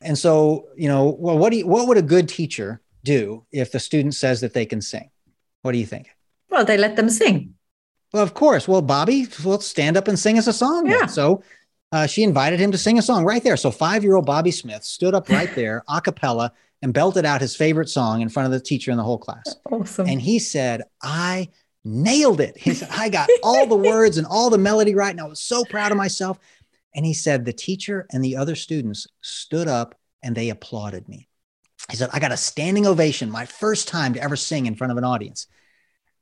[0.00, 3.72] And so, you know, well, what do you, what would a good teacher do if
[3.72, 5.10] the student says that they can sing?
[5.62, 6.08] What do you think?
[6.50, 7.54] Well, they let them sing.
[8.12, 8.66] Well, of course.
[8.66, 10.86] Well, Bobby, will stand up and sing us a song.
[10.86, 10.98] Yeah.
[11.00, 11.08] Then.
[11.08, 11.42] So
[11.92, 13.56] uh, she invited him to sing a song right there.
[13.56, 17.40] So five year old Bobby Smith stood up right there, a cappella, and belted out
[17.40, 19.56] his favorite song in front of the teacher and the whole class.
[19.70, 20.06] Awesome.
[20.06, 21.48] And he said, I
[21.84, 22.56] nailed it.
[22.56, 25.10] He said, I got all the words and all the melody right.
[25.10, 26.38] And I was so proud of myself.
[26.94, 31.28] And he said, the teacher and the other students stood up and they applauded me.
[31.90, 34.90] He said, I got a standing ovation, my first time to ever sing in front
[34.90, 35.46] of an audience.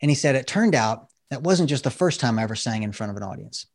[0.01, 2.83] And he said, it turned out that wasn't just the first time I ever sang
[2.83, 3.67] in front of an audience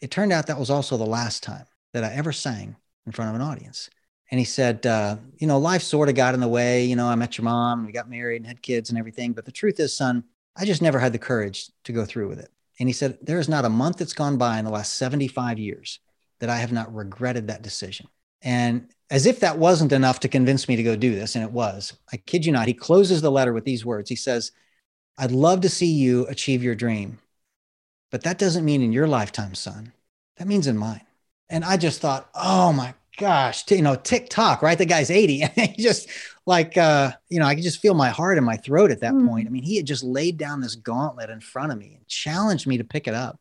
[0.00, 3.30] it turned out that was also the last time that I ever sang in front
[3.30, 3.88] of an audience.
[4.30, 6.84] And he said, uh, you know, life sort of got in the way.
[6.84, 9.32] You know, I met your mom, we got married and had kids and everything.
[9.32, 10.24] But the truth is, son,
[10.56, 12.50] I just never had the courage to go through with it.
[12.78, 15.58] And he said, there is not a month that's gone by in the last 75
[15.58, 16.00] years
[16.40, 18.08] that I have not regretted that decision.
[18.42, 21.52] And as if that wasn't enough to convince me to go do this, and it
[21.52, 24.10] was, I kid you not, he closes the letter with these words.
[24.10, 24.52] He says,
[25.18, 27.18] I'd love to see you achieve your dream,
[28.10, 29.92] but that doesn't mean in your lifetime, son.
[30.36, 31.02] That means in mine.
[31.48, 34.76] And I just thought, oh my gosh, you know, tick tock, right?
[34.76, 35.42] The guy's 80.
[35.56, 36.08] And he just
[36.44, 39.14] like, uh, you know, I could just feel my heart in my throat at that
[39.14, 39.26] mm.
[39.28, 39.46] point.
[39.46, 42.66] I mean, he had just laid down this gauntlet in front of me and challenged
[42.66, 43.40] me to pick it up.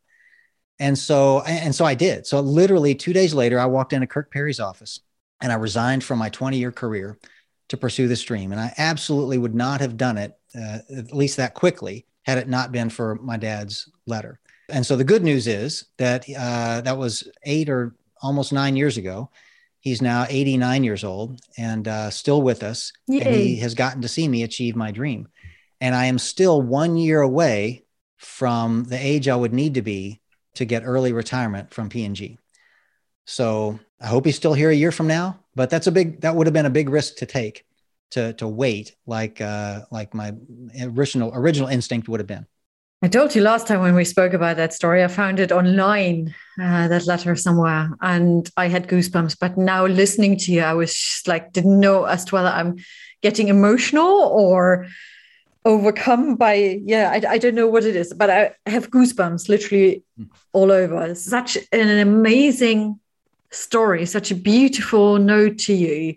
[0.80, 2.28] And so, and so I did.
[2.28, 5.00] So literally two days later, I walked into Kirk Perry's office
[5.42, 7.18] and I resigned from my 20 year career
[7.70, 8.52] to pursue this dream.
[8.52, 12.48] And I absolutely would not have done it, uh, at least that quickly, had it
[12.48, 14.40] not been for my dad's letter.
[14.70, 18.98] And so the good news is that uh, that was eight or almost nine years
[18.98, 19.30] ago.
[19.80, 22.92] He's now 89 years old and uh, still with us.
[23.08, 23.22] Yay.
[23.22, 25.28] And he has gotten to see me achieve my dream.
[25.80, 27.84] And I am still one year away
[28.18, 30.22] from the age I would need to be
[30.56, 32.38] to get early retirement from P&G.
[33.26, 36.36] So I hope he's still here a year from now, but that's a big, that
[36.36, 37.66] would have been a big risk to take
[38.12, 40.34] to, to wait like, uh, like my
[40.82, 42.46] original, original instinct would have been.
[43.02, 46.34] I told you last time when we spoke about that story, I found it online,
[46.60, 49.38] uh, that letter somewhere, and I had goosebumps.
[49.40, 52.78] But now listening to you, I was like, didn't know as to whether I'm
[53.22, 54.88] getting emotional or
[55.66, 60.04] overcome by, yeah, I, I don't know what it is, but I have goosebumps literally
[60.18, 60.26] hmm.
[60.54, 61.14] all over.
[61.16, 63.00] Such an amazing
[63.52, 66.16] story, such a beautiful note to you,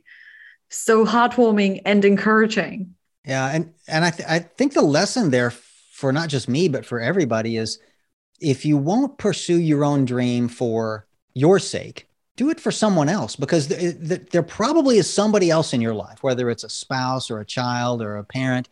[0.68, 2.94] so heartwarming and encouraging.
[3.24, 5.50] Yeah, and and I th- I think the lesson there
[5.92, 7.78] for not just me, but for everybody is
[8.40, 13.34] if you won't pursue your own dream for your sake, do it for someone else
[13.36, 13.96] because th-
[14.30, 18.00] there probably is somebody else in your life, whether it's a spouse or a child
[18.00, 18.68] or a parent,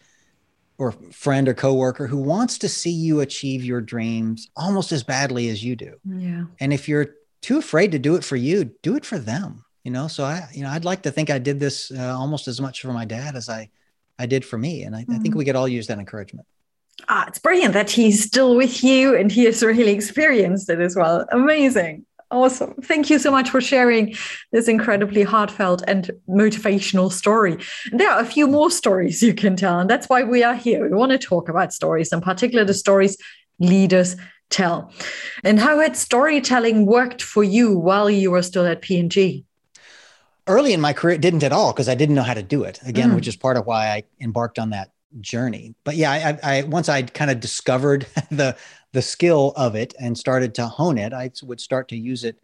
[0.78, 5.48] or friend or coworker who wants to see you achieve your dreams almost as badly
[5.48, 5.94] as you do.
[6.04, 6.44] Yeah.
[6.60, 9.64] And if you're too afraid to do it for you, do it for them.
[9.84, 12.48] You know, so I, you know, I'd like to think I did this uh, almost
[12.48, 13.70] as much for my dad as I,
[14.18, 15.12] I did for me, and I, mm-hmm.
[15.12, 15.38] I think mm-hmm.
[15.38, 16.46] we could all use that encouragement.
[17.08, 20.96] Ah, it's brilliant that he's still with you and he has really experienced it as
[20.96, 21.26] well.
[21.30, 22.05] Amazing.
[22.30, 22.74] Awesome.
[22.82, 24.14] Thank you so much for sharing
[24.50, 27.56] this incredibly heartfelt and motivational story.
[27.92, 30.88] There are a few more stories you can tell, and that's why we are here.
[30.88, 33.16] We want to talk about stories, in particular the stories
[33.60, 34.16] leaders
[34.50, 34.92] tell.
[35.44, 39.44] And how had storytelling worked for you while you were still at P&G?
[40.48, 42.64] Early in my career, it didn't at all because I didn't know how to do
[42.64, 42.80] it.
[42.84, 43.14] Again, mm.
[43.16, 45.74] which is part of why I embarked on that journey.
[45.84, 48.56] But yeah, I, I once I kind of discovered the
[48.96, 52.40] the skill of it and started to hone it, I would start to use it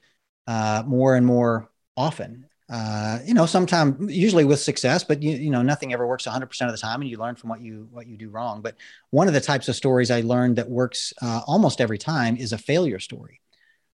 [0.46, 2.44] uh, more and more often.
[2.70, 6.68] Uh, you know, sometimes usually with success, but you, you know, nothing ever works 100%
[6.68, 8.60] of the time, and you learn from what you what you do wrong.
[8.60, 8.76] But
[9.08, 12.52] one of the types of stories I learned that works uh, almost every time is
[12.52, 13.40] a failure story.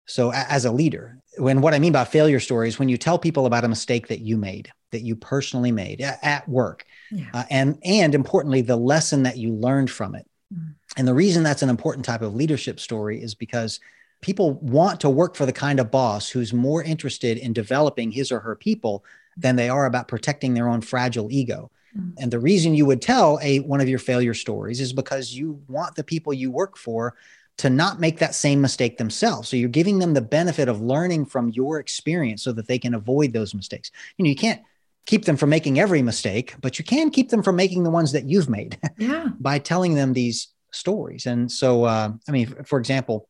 [0.07, 3.45] So, as a leader, when what I mean by failure stories, when you tell people
[3.45, 7.25] about a mistake that you made, that you personally made at work, yeah.
[7.35, 10.25] uh, and and importantly, the lesson that you learned from it.
[10.53, 10.75] Mm.
[10.97, 13.79] And the reason that's an important type of leadership story is because
[14.21, 18.31] people want to work for the kind of boss who's more interested in developing his
[18.31, 19.03] or her people
[19.35, 21.69] than they are about protecting their own fragile ego.
[21.95, 22.13] Mm.
[22.17, 25.61] And the reason you would tell a one of your failure stories is because you
[25.67, 27.15] want the people you work for
[27.57, 29.49] to not make that same mistake themselves.
[29.49, 32.93] So you're giving them the benefit of learning from your experience so that they can
[32.93, 33.91] avoid those mistakes.
[34.17, 34.61] You know, you can't
[35.07, 38.11] keep them from making every mistake, but you can keep them from making the ones
[38.11, 39.29] that you've made yeah.
[39.39, 41.25] by telling them these stories.
[41.25, 43.27] And so, uh, I mean, for example,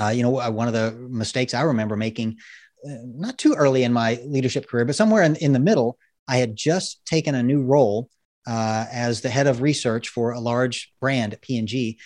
[0.00, 2.38] uh, you know, uh, one of the mistakes I remember making,
[2.84, 6.38] uh, not too early in my leadership career, but somewhere in, in the middle, I
[6.38, 8.08] had just taken a new role
[8.46, 11.98] uh, as the head of research for a large brand at P&G.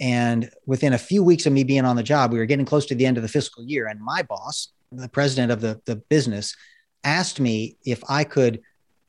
[0.00, 2.86] And within a few weeks of me being on the job, we were getting close
[2.86, 3.86] to the end of the fiscal year.
[3.86, 6.56] And my boss, the president of the, the business,
[7.06, 8.60] asked me if I could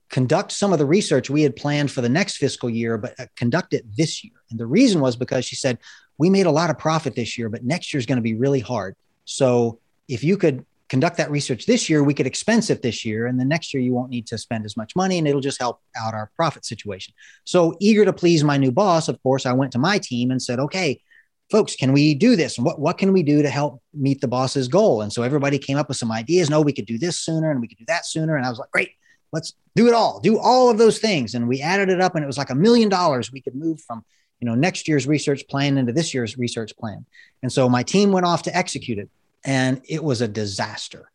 [0.09, 3.25] conduct some of the research we had planned for the next fiscal year, but uh,
[3.35, 4.33] conduct it this year.
[4.49, 5.79] And the reason was because she said,
[6.17, 8.35] We made a lot of profit this year, but next year is going to be
[8.35, 8.95] really hard.
[9.25, 13.25] So if you could conduct that research this year, we could expense it this year.
[13.25, 15.59] And the next year, you won't need to spend as much money and it'll just
[15.59, 17.13] help out our profit situation.
[17.43, 20.41] So, eager to please my new boss, of course, I went to my team and
[20.41, 21.01] said, okay,
[21.49, 22.57] folks, can we do this?
[22.57, 25.01] And what, what can we do to help meet the boss's goal?
[25.01, 26.49] And so everybody came up with some ideas.
[26.49, 28.35] No, we could do this sooner and we could do that sooner.
[28.35, 28.91] And I was like, great,
[29.31, 31.35] let's do it all, do all of those things.
[31.35, 33.81] And we added it up and it was like a million dollars we could move
[33.81, 34.03] from
[34.39, 37.05] you know next year's research plan into this year's research plan
[37.41, 39.09] and so my team went off to execute it
[39.43, 41.09] and it was a disaster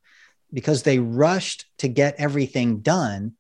[0.53, 3.33] because they rushed to get everything done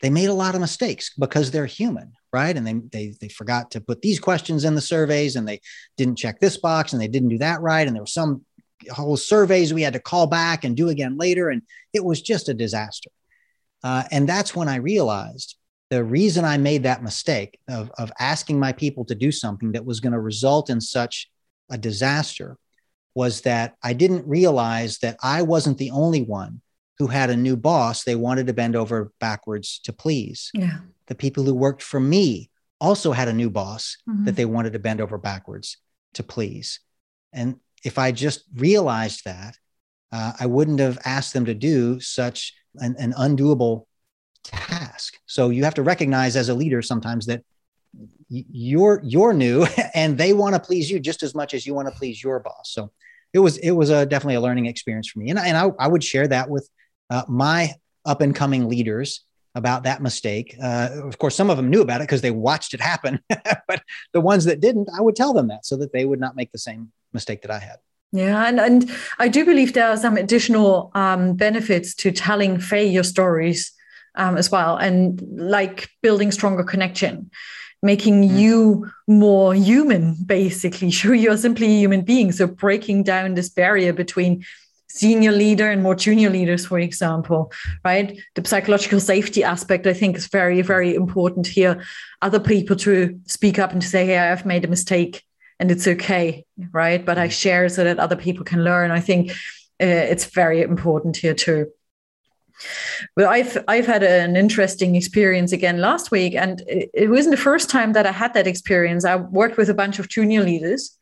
[0.00, 3.70] they made a lot of mistakes because they're human right and they, they they forgot
[3.70, 5.60] to put these questions in the surveys and they
[5.96, 8.44] didn't check this box and they didn't do that right and there were some
[8.90, 11.62] whole surveys we had to call back and do again later and
[11.92, 13.10] it was just a disaster
[13.82, 15.56] uh, and that's when i realized
[15.90, 19.84] the reason i made that mistake of, of asking my people to do something that
[19.84, 21.30] was going to result in such
[21.70, 22.56] a disaster
[23.14, 26.60] was that i didn't realize that i wasn't the only one
[26.98, 30.50] who had a new boss they wanted to bend over backwards to please.
[30.52, 30.78] Yeah.
[31.08, 34.24] The people who worked for me also had a new boss mm-hmm.
[34.24, 35.78] that they wanted to bend over backwards
[36.14, 36.80] to please.
[37.32, 39.56] And if I just realized that,
[40.12, 43.86] uh, I wouldn't have asked them to do such an, an undoable
[44.44, 45.18] task.
[45.26, 47.42] So you have to recognize as a leader sometimes that
[48.28, 51.88] you're you're new and they want to please you just as much as you want
[51.88, 52.70] to please your boss.
[52.72, 52.92] So
[53.32, 55.88] it was it was a definitely a learning experience for me, and, and I, I
[55.88, 56.68] would share that with
[57.10, 60.56] uh, my up and coming leaders about that mistake.
[60.62, 63.20] Uh, of course, some of them knew about it because they watched it happen,
[63.68, 63.82] but
[64.12, 66.52] the ones that didn't, I would tell them that so that they would not make
[66.52, 67.76] the same mistake that I had.
[68.12, 73.02] Yeah, and, and I do believe there are some additional um, benefits to telling failure
[73.02, 73.72] stories
[74.14, 77.30] um, as well, and like building stronger connection,
[77.82, 78.38] making mm.
[78.38, 80.90] you more human, basically.
[80.90, 82.32] Show you're simply a human being.
[82.32, 84.44] So breaking down this barrier between
[84.98, 87.52] senior leader and more junior leaders, for example,
[87.84, 88.18] right?
[88.34, 91.84] The psychological safety aspect, I think, is very, very important here.
[92.20, 95.22] Other people to speak up and to say, hey, I've made a mistake
[95.60, 97.04] and it's okay, right?
[97.04, 97.30] But I mm-hmm.
[97.30, 98.90] share so that other people can learn.
[98.90, 99.30] I think
[99.80, 101.66] uh, it's very important here too.
[103.16, 107.42] Well, I've I've had an interesting experience again last week, and it, it wasn't the
[107.42, 109.04] first time that I had that experience.
[109.04, 110.98] I worked with a bunch of junior leaders,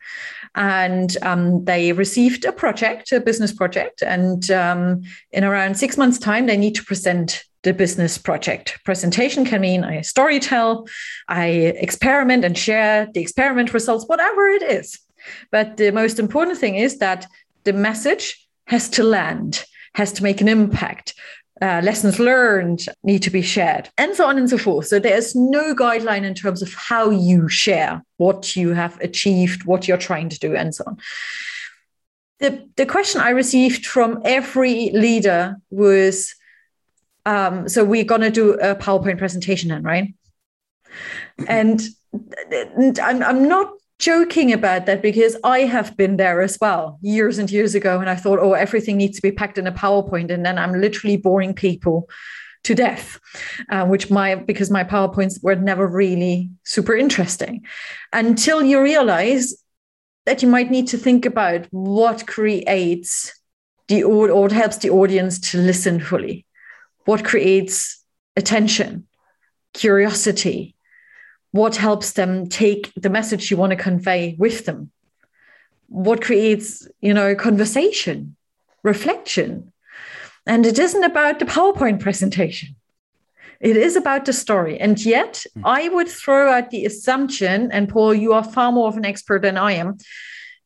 [0.55, 6.19] and um, they received a project, a business project, and um, in around six months'
[6.19, 8.79] time, they need to present the business project.
[8.85, 10.89] Presentation can mean I storytell,
[11.29, 14.99] I experiment and share the experiment results, whatever it is.
[15.51, 17.27] But the most important thing is that
[17.65, 21.15] the message has to land, has to make an impact.
[21.63, 24.87] Uh, lessons learned need to be shared, and so on and so forth.
[24.87, 29.89] So there's no guideline in terms of how you share what you have achieved, what
[29.89, 30.99] you're trying to do, and so on.
[32.41, 36.35] The, the question I received from every leader was
[37.27, 40.15] um, so we're going to do a PowerPoint presentation then, right?
[41.49, 41.83] And,
[42.51, 47.39] and I'm, I'm not joking about that because I have been there as well years
[47.39, 48.01] and years ago.
[48.01, 50.31] And I thought, oh, everything needs to be packed in a PowerPoint.
[50.31, 52.09] And then I'm literally boring people
[52.65, 53.19] to death,
[53.71, 57.65] uh, which my, because my PowerPoints were never really super interesting
[58.13, 59.55] until you realize
[60.27, 63.33] that you might need to think about what creates
[63.89, 66.45] the, or what helps the audience to listen fully.
[67.05, 68.03] What creates
[68.37, 69.07] attention,
[69.73, 70.76] curiosity,
[71.53, 74.91] what helps them take the message you want to convey with them.
[75.89, 78.37] What creates you know conversation
[78.83, 79.73] reflection.
[80.47, 82.77] And it isn't about the powerpoint presentation.
[83.61, 84.79] It is about the story.
[84.79, 85.63] And yet mm.
[85.65, 89.43] i would throw out the assumption and paul you are far more of an expert
[89.43, 89.97] than i am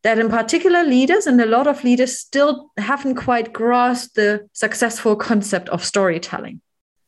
[0.03, 5.15] that in particular leaders and a lot of leaders still haven't quite grasped the successful
[5.15, 6.61] concept of storytelling.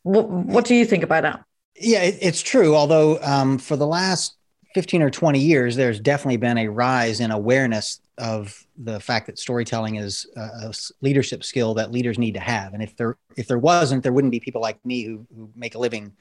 [0.03, 1.45] What, what do you think about that
[1.77, 2.75] yeah, it, it's true.
[2.75, 4.37] Although um, for the last
[4.75, 9.39] 15 or 20 years, there's definitely been a rise in awareness of the fact that
[9.39, 12.75] storytelling is a, a, leadership skill that leaders need to have.
[12.75, 15.75] And if there if there wasn't, there wouldn't be people like me who, who make
[15.75, 16.13] a living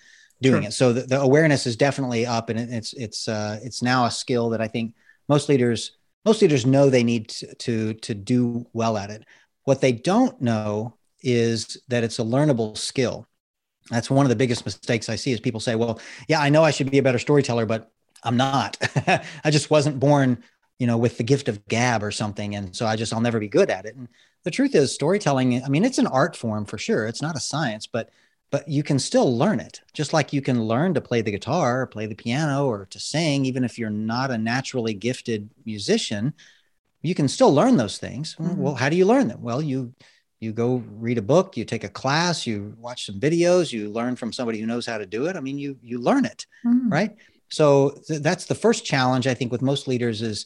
[0.41, 0.73] doing it.
[0.73, 4.49] So the, the, awareness is definitely up, and it's it's uh, it's now a skill
[4.49, 4.93] that I think
[5.29, 9.23] most leaders most leaders know they need to, to to do well at it.
[9.65, 13.27] What they don't know is that it's a learnable skill
[13.89, 16.63] that's one of the biggest mistakes I see is people say, well, yeah, I know
[16.63, 17.91] I should be a better storyteller, but
[18.23, 18.77] I'm not.
[19.43, 20.43] I just wasn't born,
[20.79, 22.55] you know, with the gift of gab or something.
[22.55, 23.95] And so I just, I'll never be good at it.
[23.95, 24.07] And
[24.43, 27.07] the truth is storytelling, I mean, it's an art form for sure.
[27.07, 28.11] It's not a science, but,
[28.51, 31.81] but you can still learn it just like you can learn to play the guitar
[31.81, 36.33] or play the piano or to sing, even if you're not a naturally gifted musician,
[37.01, 38.35] you can still learn those things.
[38.39, 38.61] Mm-hmm.
[38.61, 39.41] Well, how do you learn them?
[39.41, 39.93] Well, you,
[40.41, 44.15] you go read a book you take a class you watch some videos you learn
[44.15, 45.35] from somebody who knows how to do it.
[45.37, 46.91] I mean you you learn it mm.
[46.91, 47.15] right?
[47.49, 50.45] So th- that's the first challenge i think with most leaders is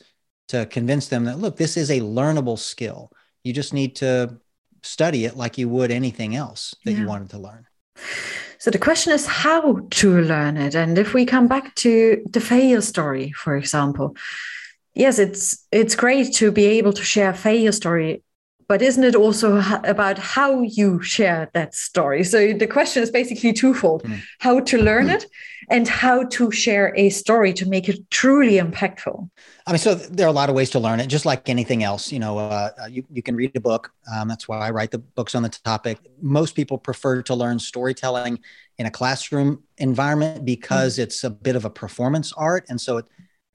[0.50, 3.12] to convince them that look this is a learnable skill.
[3.44, 4.38] You just need to
[4.84, 7.00] study it like you would anything else that yeah.
[7.00, 7.66] you wanted to learn.
[8.60, 10.76] So the question is how to learn it.
[10.76, 14.16] And if we come back to the failure story for example
[14.96, 18.24] yes it's it's great to be able to share a failure story
[18.68, 23.54] but isn't it also about how you share that story so the question is basically
[23.54, 24.20] twofold mm.
[24.40, 25.16] how to learn mm.
[25.16, 25.26] it
[25.70, 29.30] and how to share a story to make it truly impactful
[29.68, 31.84] i mean so there are a lot of ways to learn it just like anything
[31.84, 34.70] else you know uh, uh, you, you can read a book um, that's why i
[34.70, 38.40] write the books on the topic most people prefer to learn storytelling
[38.78, 41.04] in a classroom environment because mm.
[41.04, 43.06] it's a bit of a performance art and so it,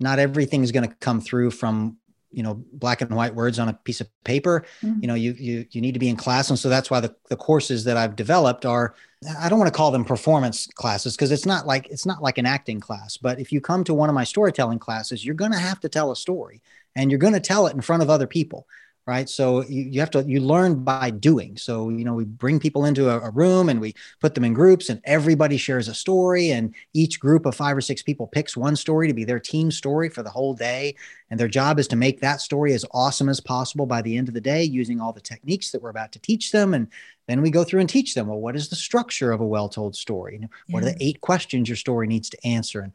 [0.00, 1.98] not everything is going to come through from
[2.32, 5.00] you know black and white words on a piece of paper mm-hmm.
[5.00, 6.50] you know you you you need to be in class.
[6.50, 8.94] And so that's why the, the courses that i've developed are
[9.38, 12.38] i don't want to call them performance classes because it's not like it's not like
[12.38, 13.16] an acting class.
[13.16, 15.88] But if you come to one of my storytelling classes you're going to have to
[15.88, 16.60] tell a story
[16.96, 18.66] and you're going to tell it in front of other people
[19.06, 19.28] right?
[19.28, 21.56] So you, you have to you learn by doing.
[21.56, 24.52] So you know we bring people into a, a, room and we put them in
[24.52, 28.56] groups and everybody shares a story and each group of five or six people picks
[28.56, 30.94] one story to be their team story for the whole day.
[31.30, 34.28] And their job is to make that story as awesome as possible by the end
[34.28, 36.74] of the day using all the techniques that we're about to teach them.
[36.74, 36.88] And
[37.26, 39.96] then we go through and teach them well what is the structure of a well-told
[39.96, 40.40] story?
[40.68, 40.90] What yeah.
[40.90, 42.80] are the eight questions your story needs to answer?
[42.80, 42.92] And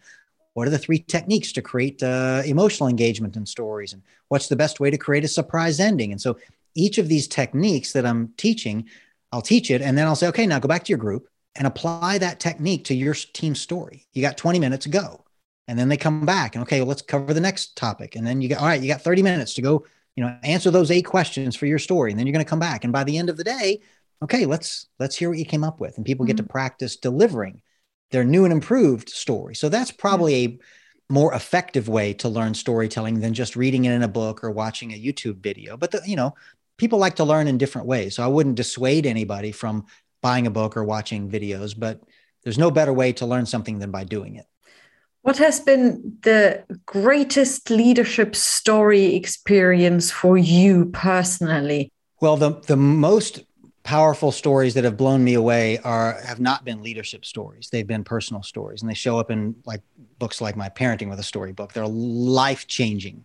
[0.56, 3.94] what are the three techniques to create uh, emotional engagement in stories?
[3.94, 6.12] And what's the best way to create a surprise ending?
[6.12, 6.38] And so
[6.76, 8.88] each of these techniques that i'm teaching
[9.32, 11.65] i'll teach it and then i'll say okay now go back to your group and
[11.65, 14.06] apply that technique to your team story.
[14.12, 15.24] You got 20 minutes to go.
[15.68, 18.15] And then they come back and okay well, let's cover the next topic.
[18.15, 20.69] And then you get all right you got 30 minutes to go you know answer
[20.69, 22.12] those eight questions for your story.
[22.12, 22.84] And then you're going to come back.
[22.84, 23.82] And by the end of the day
[24.21, 25.98] okay let's let's hear what you came up with.
[25.98, 26.32] And people mm-hmm.
[26.32, 26.52] get to mm-hmm.
[26.52, 27.62] practice delivering
[28.12, 29.56] their new and improved story.
[29.56, 30.60] So that's probably a
[31.10, 34.91] more effective way to learn storytelling than just reading it in a book or watching
[34.91, 35.77] a YouTube video.
[35.77, 36.35] But the, you know,
[36.77, 38.15] people like to learn in different ways.
[38.15, 39.85] So I wouldn't dissuade anybody from
[40.21, 42.01] buying a book or watching videos, but
[42.43, 44.45] there's no better way to learn something than by doing it.
[45.21, 51.91] What has been the greatest leadership story experience for you personally?
[52.21, 53.43] Well, the the most
[53.86, 57.69] powerful stories that have blown me away are have not been leadership stories.
[57.71, 58.81] They've been personal stories.
[58.81, 59.81] And they show up in like
[60.17, 63.23] books like my parenting with a story book they're life changing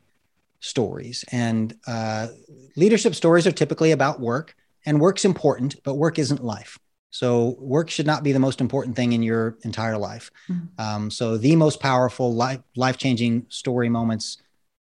[0.60, 1.24] stories.
[1.32, 2.28] And uh,
[2.76, 4.54] leadership stories are typically about work.
[4.84, 6.78] And work's important but work isn't life.
[7.08, 10.30] So work should not be the most important thing in your entire life.
[10.48, 10.80] Mm-hmm.
[10.80, 14.36] um, so the most powerful life life changing story moments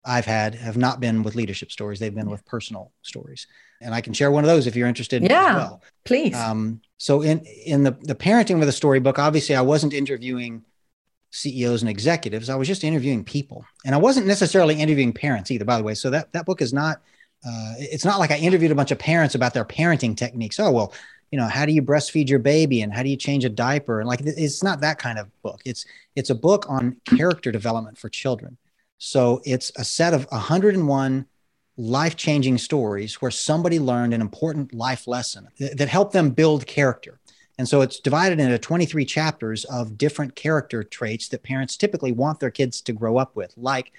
[0.06, 1.98] i've had have not been with leadership stories.
[1.98, 3.48] They've been with personal stories
[3.84, 5.22] and I can share one of those if you're interested.
[5.22, 5.82] Yeah, well.
[6.04, 6.34] please.
[6.34, 10.64] Um, so in in the the parenting with a storybook, obviously, I wasn't interviewing
[11.30, 12.48] CEOs and executives.
[12.48, 15.64] I was just interviewing people, and I wasn't necessarily interviewing parents either.
[15.64, 17.02] By the way, so that that book is not.
[17.46, 20.58] Uh, it's not like I interviewed a bunch of parents about their parenting techniques.
[20.58, 20.94] Oh well,
[21.34, 23.98] you know, how do you breastfeed your baby and how do you change a diaper?
[23.98, 25.60] And like, it's not that kind of book.
[25.64, 28.56] It's it's a book on character development for children.
[28.98, 31.26] So it's a set of 101
[31.76, 37.18] life changing stories where somebody learned an important life lesson that, helped them build character.
[37.58, 42.40] And so it's divided into 23 chapters of different character traits that parents typically want
[42.40, 43.92] their kids to grow up with, like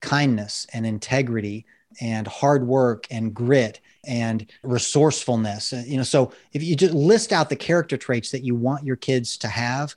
[0.00, 1.66] kindness and integrity
[2.00, 5.72] and hard work and grit and resourcefulness.
[5.72, 8.84] Uh, you know, so if you just list out the character traits that you want
[8.84, 9.94] your kids to have,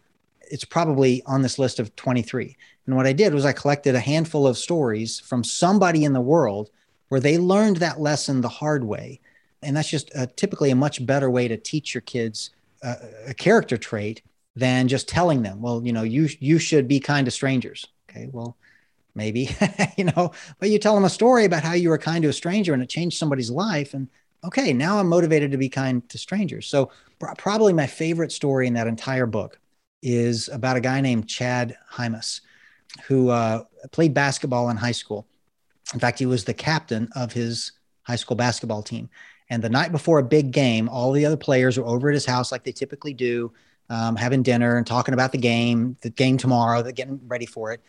[0.49, 2.57] it's probably on this list of 23.
[2.85, 6.21] And what I did was I collected a handful of stories from somebody in the
[6.21, 6.71] world
[7.11, 9.19] where they learned that lesson the hard way.
[9.61, 12.51] And that's just a, typically a much better way to teach your kids
[12.83, 12.95] uh,
[13.27, 14.21] a character trait
[14.55, 17.85] than just telling them, well, you know, you you should be kind to strangers.
[18.09, 18.55] Okay, well,
[19.13, 19.49] maybe,
[19.97, 22.33] you know, but you tell them a story about how you were kind to a
[22.33, 23.93] stranger and it changed somebody's life.
[23.93, 24.07] And
[24.45, 26.65] okay, now I'm motivated to be kind to strangers.
[26.67, 29.59] So pr- probably my favorite story in that entire book
[30.01, 32.39] is about a guy named Chad Hymas,
[33.03, 35.27] who uh, played basketball in high school.
[35.93, 37.73] In fact, he was the captain of his
[38.03, 39.09] high school basketball team.
[39.49, 42.25] And the night before a big game, all the other players were over at his
[42.25, 43.51] house like they typically do,
[43.89, 47.73] um, having dinner and talking about the game, the game tomorrow, they're getting ready for
[47.73, 47.81] it.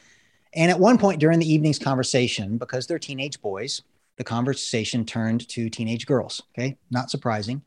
[0.54, 3.82] And at one point during the evening's conversation, because they're teenage boys,
[4.16, 6.42] the conversation turned to teenage girls.
[6.52, 7.62] Okay, not surprising.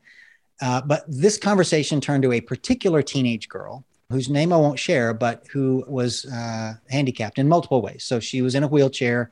[0.60, 5.12] Uh, but this conversation turned to a particular teenage girl whose name I won't share,
[5.12, 8.04] but who was uh, handicapped in multiple ways.
[8.04, 9.30] So she was in a wheelchair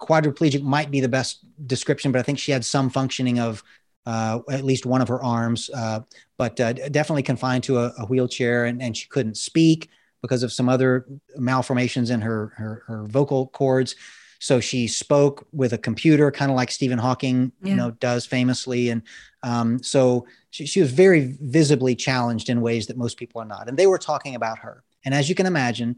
[0.00, 3.62] quadriplegic might be the best description, but I think she had some functioning of
[4.06, 6.00] uh, at least one of her arms, uh,
[6.38, 9.90] but uh, definitely confined to a, a wheelchair, and, and, she couldn't speak
[10.22, 13.96] because of some other malformations in her, her, her vocal cords.
[14.38, 17.70] So she spoke with a computer, kind of like Stephen Hawking, yeah.
[17.70, 18.88] you know, does famously.
[18.88, 19.02] And
[19.42, 23.68] um, so she, she was very visibly challenged in ways that most people are not.
[23.68, 24.84] And they were talking about her.
[25.04, 25.96] And as you can imagine,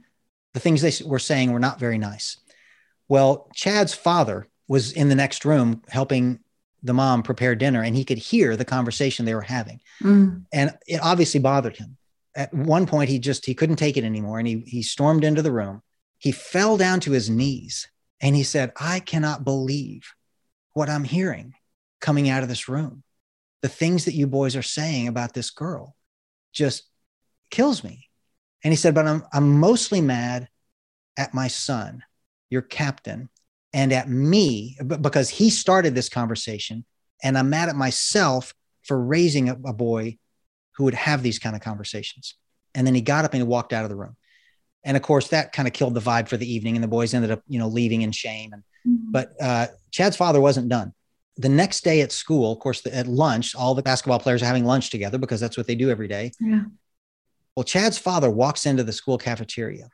[0.54, 2.38] the things they were saying were not very nice.
[3.10, 6.38] Well, Chad's father was in the next room helping
[6.84, 9.80] the mom prepare dinner and he could hear the conversation they were having.
[10.00, 10.44] Mm.
[10.52, 11.98] And it obviously bothered him.
[12.36, 15.42] At one point he just he couldn't take it anymore and he he stormed into
[15.42, 15.82] the room.
[16.18, 17.88] He fell down to his knees
[18.20, 20.02] and he said, "I cannot believe
[20.74, 21.54] what I'm hearing
[22.00, 23.02] coming out of this room.
[23.60, 25.96] The things that you boys are saying about this girl
[26.52, 26.84] just
[27.50, 28.08] kills me."
[28.62, 30.48] And he said, "But I'm I'm mostly mad
[31.16, 32.04] at my son
[32.50, 33.28] your captain,
[33.72, 36.84] and at me because he started this conversation.
[37.22, 40.18] And I'm mad at myself for raising a, a boy
[40.76, 42.36] who would have these kind of conversations.
[42.74, 44.16] And then he got up and he walked out of the room.
[44.84, 46.76] And of course, that kind of killed the vibe for the evening.
[46.76, 48.52] And the boys ended up, you know, leaving in shame.
[48.52, 49.12] And mm-hmm.
[49.12, 50.94] but uh, Chad's father wasn't done.
[51.36, 54.46] The next day at school, of course, the, at lunch, all the basketball players are
[54.46, 56.32] having lunch together because that's what they do every day.
[56.40, 56.62] Yeah.
[57.54, 59.88] Well, Chad's father walks into the school cafeteria,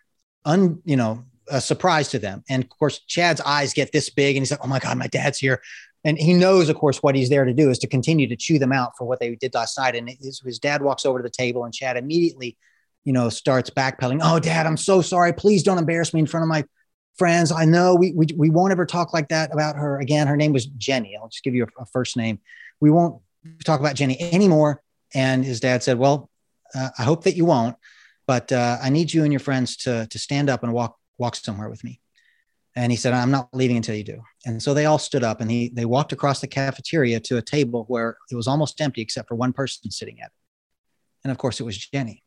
[0.44, 2.44] un, you know, a surprise to them.
[2.48, 5.06] And of course, Chad's eyes get this big and he's like, oh my God, my
[5.06, 5.60] dad's here.
[6.04, 8.58] And he knows, of course, what he's there to do is to continue to chew
[8.58, 9.96] them out for what they did last night.
[9.96, 12.56] And his, his dad walks over to the table and Chad immediately,
[13.04, 14.20] you know, starts backpedaling.
[14.22, 15.32] Oh, dad, I'm so sorry.
[15.32, 16.64] Please don't embarrass me in front of my
[17.18, 17.50] friends.
[17.50, 20.26] I know we, we, we won't ever talk like that about her again.
[20.26, 21.16] Her name was Jenny.
[21.20, 22.38] I'll just give you a, a first name.
[22.80, 23.20] We won't
[23.64, 24.82] talk about Jenny anymore.
[25.14, 26.30] And his dad said, well,
[26.74, 27.76] uh, I hope that you won't,
[28.26, 31.36] but uh, I need you and your friends to, to stand up and walk walk
[31.36, 32.00] somewhere with me.
[32.76, 34.20] And he said, I'm not leaving until you do.
[34.44, 37.42] And so they all stood up and he, they walked across the cafeteria to a
[37.42, 40.32] table where it was almost empty except for one person sitting at it.
[41.24, 42.22] And of course, it was Jenny.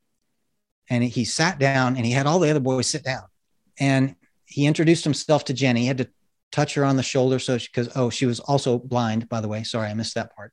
[0.90, 3.24] And he sat down and he had all the other boys sit down.
[3.80, 4.16] And
[4.46, 5.82] he introduced himself to Jenny.
[5.82, 6.10] He had to
[6.52, 7.38] touch her on the shoulder.
[7.38, 9.62] So, because, oh, she was also blind, by the way.
[9.64, 10.52] Sorry, I missed that part.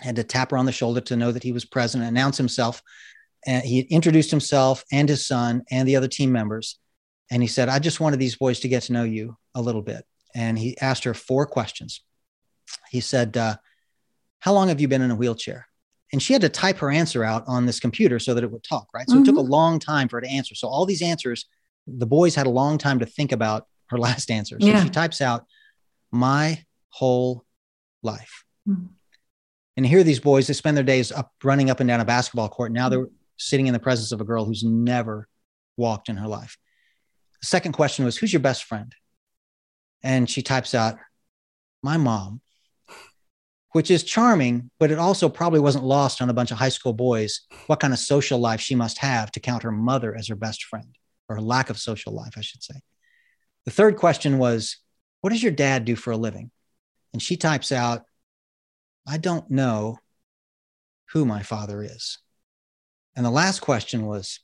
[0.00, 2.82] Had to tap her on the shoulder to know that he was present, announce himself.
[3.46, 6.78] And he introduced himself and his son and the other team members
[7.30, 9.82] and he said, I just wanted these boys to get to know you a little
[9.82, 10.04] bit.
[10.34, 12.02] And he asked her four questions.
[12.90, 13.56] He said, uh,
[14.40, 15.68] How long have you been in a wheelchair?
[16.12, 18.64] and she had to type her answer out on this computer so that it would
[18.64, 19.08] talk, right?
[19.08, 19.22] So mm-hmm.
[19.22, 19.50] it took a mm-hmm.
[19.50, 20.54] long time for her to answer.
[20.54, 21.46] So all these answers,
[21.86, 24.58] the boys had a long time to think about her last answer.
[24.60, 24.82] So yeah.
[24.82, 25.46] she types out
[26.10, 27.44] my whole
[28.02, 28.44] life.
[28.68, 28.86] Mm-hmm.
[29.76, 32.48] And here these boys, they spend their days up running up and down a basketball
[32.48, 32.72] court.
[32.72, 33.06] Now they're
[33.36, 35.28] sitting in the presence of a girl who's never
[35.76, 36.56] walked in her life.
[37.40, 38.94] The second question was, Who's your best friend?
[40.02, 40.96] And she types out,
[41.82, 42.40] My mom
[43.72, 46.92] which is charming, but it also probably wasn't lost on a bunch of high school
[46.92, 50.34] boys what kind of social life she must have to count her mother as her
[50.34, 50.96] best friend,
[51.28, 52.80] or her lack of social life, I should say.
[53.64, 54.78] The third question was,
[55.20, 56.50] What does your dad do for a living?
[57.12, 58.04] And she types out,
[59.06, 59.98] I don't know
[61.12, 62.18] who my father is.
[63.16, 64.40] And the last question was,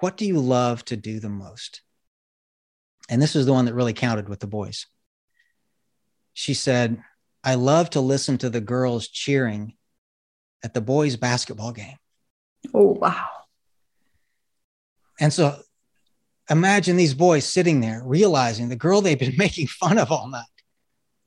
[0.00, 1.82] What do you love to do the most?
[3.12, 4.86] And this is the one that really counted with the boys.
[6.32, 7.02] She said,
[7.44, 9.74] I love to listen to the girls cheering
[10.64, 11.98] at the boys' basketball game.
[12.72, 13.28] Oh, wow.
[15.20, 15.58] And so
[16.48, 20.46] imagine these boys sitting there realizing the girl they've been making fun of all night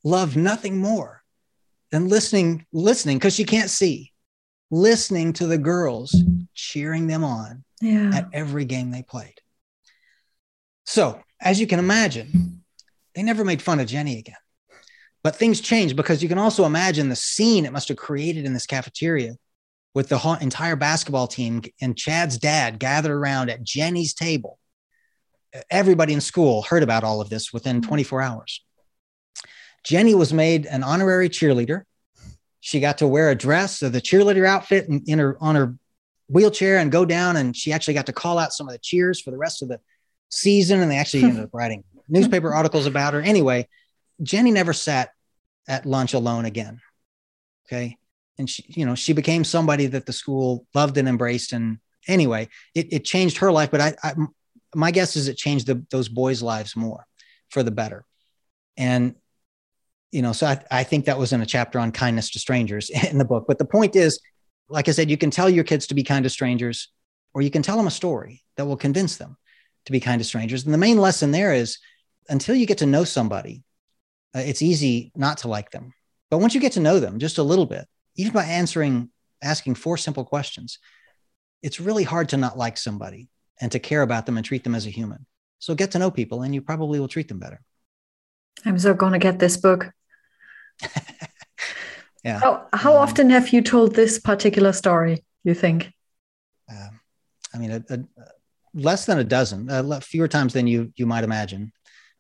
[0.04, 1.22] loved nothing more
[1.92, 4.12] than listening, listening, because she can't see,
[4.72, 6.16] listening to the girls
[6.56, 8.10] cheering them on yeah.
[8.12, 9.40] at every game they played.
[10.88, 12.64] So, as you can imagine,
[13.14, 14.36] they never made fun of Jenny again.
[15.24, 18.54] But things changed because you can also imagine the scene it must have created in
[18.54, 19.36] this cafeteria
[19.96, 24.60] with the whole entire basketball team and Chad's dad gathered around at Jenny's table.
[25.72, 27.88] Everybody in school heard about all of this within mm-hmm.
[27.88, 28.64] 24 hours.
[29.84, 31.84] Jenny was made an honorary cheerleader.
[32.60, 35.78] She got to wear a dress of the cheerleader outfit in, in her on her
[36.28, 39.22] wheelchair and go down, and she actually got to call out some of the cheers
[39.22, 39.80] for the rest of the
[40.30, 40.82] season.
[40.82, 43.22] And they actually ended up writing newspaper articles about her.
[43.22, 43.68] Anyway,
[44.22, 45.10] Jenny never sat
[45.68, 46.82] at lunch alone again.
[47.68, 47.98] Okay.
[48.38, 51.54] And she, you know, she became somebody that the school loved and embraced.
[51.54, 53.72] And anyway, it, it changed her life.
[53.72, 54.14] But I, I
[54.74, 57.06] my guess is it changed the, those boys' lives more
[57.50, 58.06] for the better.
[58.78, 59.16] And,
[60.12, 62.90] you know, so I, I think that was in a chapter on kindness to strangers
[63.10, 63.46] in the book.
[63.48, 64.20] But the point is,
[64.68, 66.90] like I said, you can tell your kids to be kind to strangers,
[67.34, 69.38] or you can tell them a story that will convince them
[69.86, 70.66] to be kind to strangers.
[70.66, 71.78] And the main lesson there is
[72.30, 73.64] until you get to know somebody,
[74.36, 75.94] uh, it's easy not to like them.
[76.30, 79.10] But once you get to know them just a little bit, even by answering,
[79.44, 80.80] asking four simple questions,
[81.62, 83.30] it's really hard to not like somebody
[83.62, 85.26] and to care about them and treat them as a human.
[85.60, 87.62] So get to know people and you probably will treat them better.
[88.66, 89.92] I'm so going to get this book.
[92.24, 92.40] yeah.
[92.40, 95.92] How, how um, often have you told this particular story, you think?
[96.72, 96.90] Uh,
[97.54, 98.00] I mean, a, a,
[98.76, 101.72] less than a dozen, uh, fewer times than you you might imagine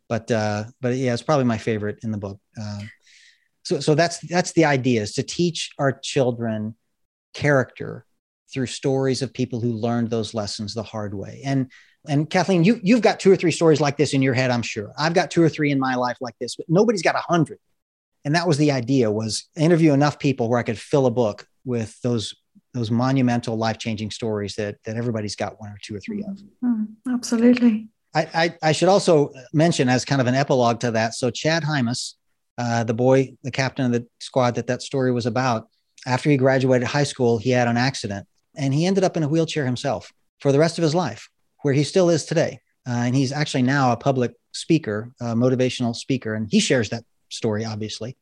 [0.07, 2.39] but uh, but yeah, it's probably my favorite in the book.
[2.59, 2.81] Uh,
[3.63, 6.75] so so that's that's the idea is to teach our children
[7.33, 8.05] character
[8.53, 11.41] through stories of people who learned those lessons the hard way.
[11.43, 11.71] And
[12.07, 14.61] and Kathleen, you you've got two or three stories like this in your head, I'm
[14.61, 14.91] sure.
[14.97, 17.59] I've got two or three in my life like this, but nobody's got a hundred.
[18.23, 21.47] And that was the idea was interview enough people where I could fill a book
[21.63, 22.33] with those
[22.75, 26.39] those monumental life-changing stories that that everybody's got one or two or three of.
[26.63, 27.87] Mm, absolutely.
[28.13, 31.15] I, I, I, should also mention as kind of an epilogue to that.
[31.15, 32.13] So Chad Hymas,
[32.57, 35.67] uh, the boy, the captain of the squad that that story was about,
[36.05, 39.27] after he graduated high school, he had an accident and he ended up in a
[39.27, 41.29] wheelchair himself for the rest of his life,
[41.63, 42.59] where he still is today.
[42.87, 47.03] Uh, and he's actually now a public speaker, a motivational speaker, and he shares that
[47.29, 48.15] story, obviously.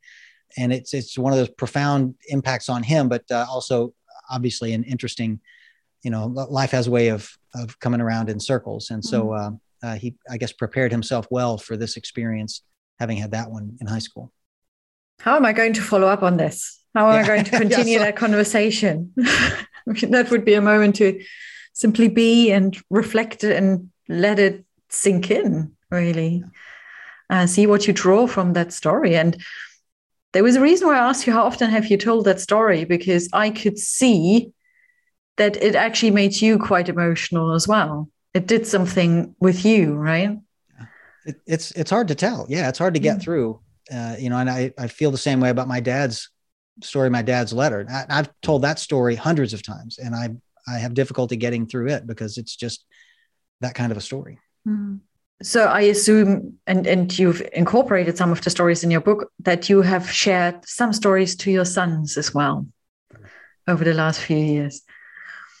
[0.56, 3.92] And it's it's one of those profound impacts on him, but uh, also
[4.30, 5.40] obviously an interesting,
[6.02, 8.90] you know, life has a way of of coming around in circles.
[8.90, 9.54] And so, mm-hmm.
[9.54, 12.62] uh, uh, he, I guess, prepared himself well for this experience,
[12.98, 14.32] having had that one in high school.
[15.20, 16.80] How am I going to follow up on this?
[16.94, 17.22] How am yeah.
[17.22, 19.12] I going to continue yeah, so- that conversation?
[19.86, 21.22] that would be a moment to
[21.72, 26.44] simply be and reflect and let it sink in, really.
[27.30, 29.16] Uh, see what you draw from that story.
[29.16, 29.36] And
[30.34, 32.84] there was a reason why I asked you, how often have you told that story?
[32.84, 34.52] Because I could see
[35.38, 40.36] that it actually made you quite emotional as well it did something with you, right?
[41.24, 42.46] It, it's it's hard to tell.
[42.48, 43.22] Yeah, it's hard to get mm.
[43.22, 43.60] through.
[43.90, 46.28] Uh, you know, and I I feel the same way about my dad's
[46.82, 47.86] story, my dad's letter.
[47.88, 50.30] I, I've told that story hundreds of times, and I
[50.68, 52.84] I have difficulty getting through it because it's just
[53.60, 54.40] that kind of a story.
[54.66, 55.00] Mm.
[55.42, 59.68] So I assume, and and you've incorporated some of the stories in your book that
[59.68, 62.66] you have shared some stories to your sons as well
[63.66, 64.82] over the last few years.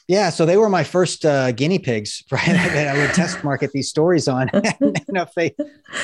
[0.06, 2.44] Yeah, so they were my first uh, guinea pigs, right?
[2.44, 4.48] that I would test market these stories on.
[4.52, 5.54] and if they,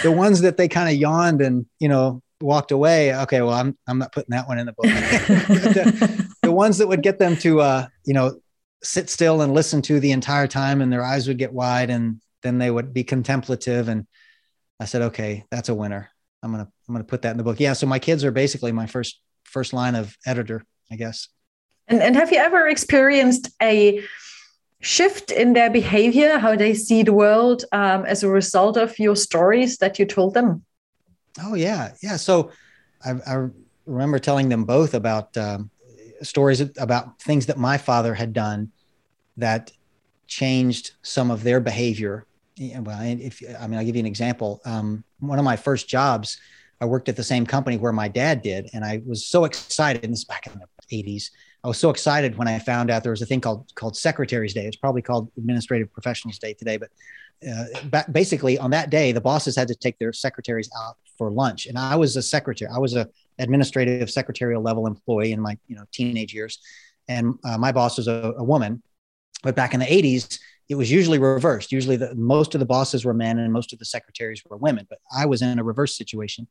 [0.02, 3.76] the ones that they kind of yawned and you know walked away, okay, well, I'm
[3.86, 4.86] I'm not putting that one in the book.
[4.86, 8.40] the, the, ones that would get them to, uh, you know,
[8.82, 12.20] sit still and listen to the entire time and their eyes would get wide and
[12.42, 13.88] then they would be contemplative.
[13.88, 14.06] And
[14.78, 16.10] I said, okay, that's a winner.
[16.42, 17.60] I'm going to, I'm going to put that in the book.
[17.60, 17.74] Yeah.
[17.74, 21.28] So my kids are basically my first, first line of editor, I guess.
[21.88, 24.02] And, and have you ever experienced a
[24.80, 29.16] shift in their behavior, how they see the world um, as a result of your
[29.16, 30.64] stories that you told them?
[31.42, 32.16] Oh yeah, yeah.
[32.16, 32.50] So
[33.04, 33.48] I, I
[33.86, 35.70] remember telling them both about um,
[36.22, 38.72] stories about things that my father had done
[39.36, 39.72] that
[40.26, 42.26] changed some of their behavior.
[42.56, 44.60] Yeah, well, if I mean, I'll give you an example.
[44.64, 46.38] Um, one of my first jobs,
[46.80, 50.04] I worked at the same company where my dad did, and I was so excited.
[50.04, 51.30] And this back in the '80s,
[51.64, 54.54] I was so excited when I found out there was a thing called called Secretary's
[54.54, 54.66] Day.
[54.66, 56.90] It's probably called Administrative Professionals Day today, but
[57.48, 61.66] uh, basically on that day, the bosses had to take their secretaries out for lunch,
[61.66, 62.70] and I was a secretary.
[62.74, 66.60] I was a administrative secretarial level employee in my you know teenage years,
[67.08, 68.82] and uh, my boss was a, a woman.
[69.42, 70.38] But back in the '80s,
[70.70, 71.72] it was usually reversed.
[71.72, 74.86] Usually, the, most of the bosses were men and most of the secretaries were women.
[74.88, 76.46] But I was in a reverse situation.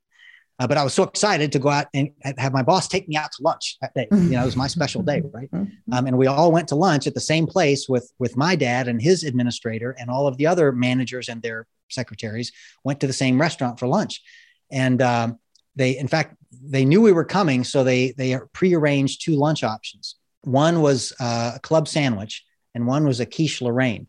[0.59, 3.15] Uh, but I was so excited to go out and have my boss take me
[3.15, 4.09] out to lunch that day.
[4.11, 5.49] You know, it was my special day, right?
[5.53, 8.89] Um, and we all went to lunch at the same place with with my dad
[8.89, 12.51] and his administrator and all of the other managers and their secretaries
[12.83, 14.21] went to the same restaurant for lunch.
[14.69, 15.39] And um,
[15.77, 20.15] they, in fact, they knew we were coming, so they they prearranged two lunch options.
[20.41, 22.43] One was uh, a club sandwich,
[22.79, 24.07] and one was a quiche Lorraine.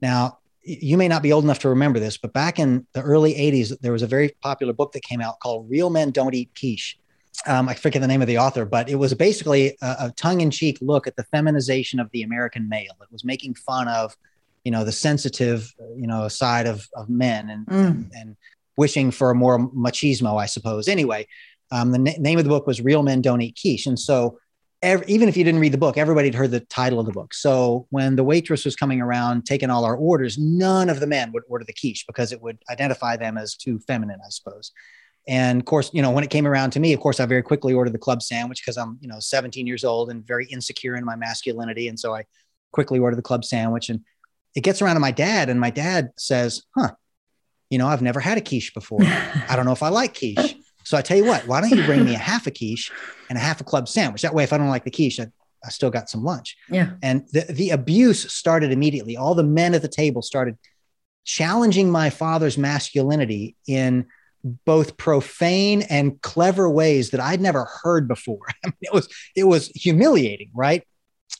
[0.00, 3.34] Now, you may not be old enough to remember this, but back in the early
[3.34, 6.50] 80s, there was a very popular book that came out called Real Men Don't Eat
[6.58, 6.98] Quiche.
[7.46, 10.42] Um, I forget the name of the author, but it was basically a, a tongue
[10.42, 12.92] in cheek look at the feminization of the American male.
[13.00, 14.14] It was making fun of,
[14.64, 17.86] you know, the sensitive, you know, side of, of men and, mm.
[17.86, 18.36] and, and,
[18.74, 20.88] wishing for a more machismo, I suppose.
[20.88, 21.26] Anyway,
[21.70, 23.86] um, the na- name of the book was Real Men Don't Eat Quiche.
[23.86, 24.38] And so
[24.82, 27.12] every, even if you didn't read the book, everybody had heard the title of the
[27.12, 27.32] book.
[27.32, 31.32] So when the waitress was coming around taking all our orders, none of the men
[31.32, 34.72] would order the quiche because it would identify them as too feminine, I suppose.
[35.28, 37.42] And of course, you know, when it came around to me, of course, I very
[37.42, 40.96] quickly ordered the club sandwich because I'm, you know, 17 years old and very insecure
[40.96, 41.86] in my masculinity.
[41.86, 42.24] And so I
[42.72, 43.88] quickly ordered the club sandwich.
[43.88, 44.00] And
[44.54, 46.90] it gets around to my dad, and my dad says, Huh,
[47.70, 49.00] you know, I've never had a quiche before.
[49.02, 50.56] I don't know if I like quiche.
[50.92, 52.92] So I tell you what, why don't you bring me a half a quiche
[53.30, 54.20] and a half a club sandwich?
[54.20, 55.26] That way, if I don't like the quiche, I,
[55.64, 56.54] I still got some lunch.
[56.68, 56.90] Yeah.
[57.02, 59.16] And the, the abuse started immediately.
[59.16, 60.58] All the men at the table started
[61.24, 64.04] challenging my father's masculinity in
[64.66, 68.46] both profane and clever ways that I'd never heard before.
[68.62, 70.86] I mean, it was it was humiliating, right?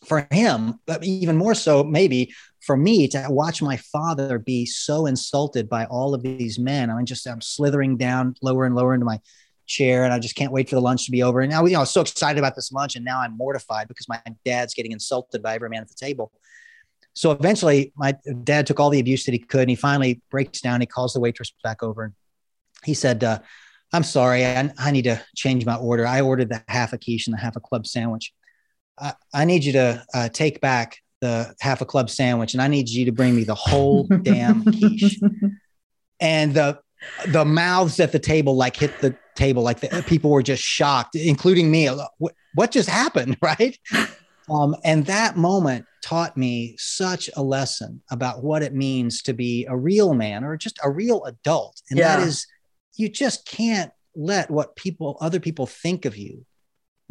[0.07, 2.33] For him, but even more so, maybe
[2.63, 6.97] for me to watch my father be so insulted by all of these men, I
[6.97, 9.21] mean, just I'm slithering down lower and lower into my
[9.73, 11.41] chair, and I just can't wait for the lunch to be over.
[11.41, 13.89] And now, you know, I was so excited about this lunch, and now I'm mortified
[13.89, 16.33] because my dad's getting insulted by every man at the table.
[17.15, 20.61] So eventually, my dad took all the abuse that he could, and he finally breaks
[20.61, 20.81] down.
[20.81, 22.15] He calls the waitress back over, and
[22.85, 23.39] he said, uh,
[23.93, 26.07] "I'm sorry, I, I, need to change my order.
[26.07, 28.33] I ordered the half a quiche and the half a club sandwich.
[28.99, 32.67] I, I need you to uh, take back the half a club sandwich and I
[32.67, 35.19] need you to bring me the whole damn quiche.
[36.21, 36.79] And the
[37.29, 41.15] the mouths at the table like hit the table like the, people were just shocked,
[41.15, 41.89] including me.
[42.19, 43.79] What, what just happened, right?
[44.51, 49.67] Um, and that moment taught me such a lesson about what it means to be
[49.69, 51.81] a real man or just a real adult.
[51.91, 52.17] And yeah.
[52.17, 52.47] that is,
[52.97, 56.45] you just can't let what people, other people think of you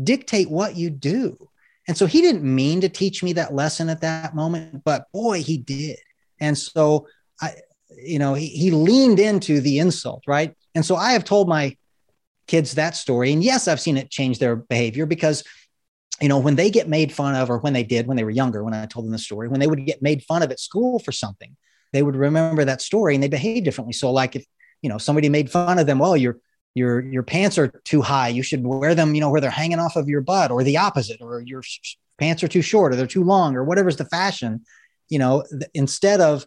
[0.04, 1.50] dictate what you do.
[1.88, 5.42] And so he didn't mean to teach me that lesson at that moment, but boy,
[5.42, 5.98] he did.
[6.40, 7.08] And so
[7.42, 7.54] I,
[7.98, 10.56] you know, he, he leaned into the insult, right?
[10.76, 11.76] And so I have told my
[12.48, 13.32] kids that story.
[13.32, 15.44] And yes, I've seen it change their behavior because,
[16.20, 18.30] you know, when they get made fun of, or when they did when they were
[18.30, 20.60] younger, when I told them the story, when they would get made fun of at
[20.60, 21.56] school for something,
[21.94, 23.94] they would remember that story and they behave differently.
[23.94, 24.46] So, like if,
[24.82, 26.40] you know, somebody made fun of them, oh, well, you're,
[26.74, 29.80] your your pants are too high you should wear them you know where they're hanging
[29.80, 31.62] off of your butt or the opposite or your
[32.18, 34.62] pants are too short or they're too long or whatever's the fashion
[35.10, 36.46] you know th- instead of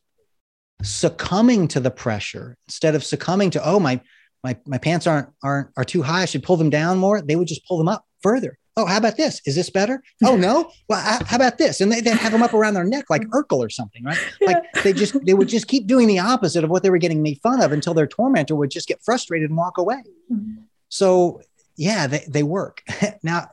[0.82, 4.00] succumbing to the pressure instead of succumbing to oh my
[4.42, 7.36] my my pants aren't aren't are too high i should pull them down more they
[7.36, 9.40] would just pull them up further oh, how about this?
[9.46, 10.02] Is this better?
[10.24, 10.70] Oh no.
[10.88, 11.82] Well, how about this?
[11.82, 14.18] And they then have them up around their neck like Urkel or something, right?
[14.40, 17.22] Like they just they would just keep doing the opposite of what they were getting
[17.22, 20.02] made fun of until their tormentor would just get frustrated and walk away.
[20.32, 20.62] Mm-hmm.
[20.88, 21.42] So
[21.76, 22.82] yeah, they, they work
[23.22, 23.48] now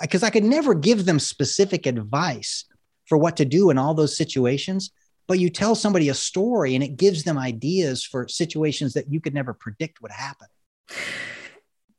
[0.00, 2.64] because I could never give them specific advice
[3.06, 4.90] for what to do in all those situations.
[5.26, 9.20] But you tell somebody a story and it gives them ideas for situations that you
[9.20, 10.48] could never predict would happen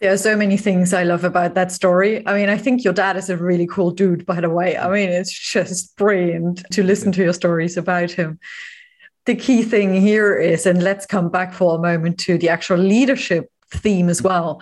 [0.01, 2.25] There are so many things I love about that story.
[2.27, 4.77] I mean, I think your dad is a really cool dude, by the way.
[4.77, 8.39] I mean, it's just brilliant to listen to your stories about him.
[9.25, 12.77] The key thing here is, and let's come back for a moment to the actual
[12.77, 14.61] leadership theme as well.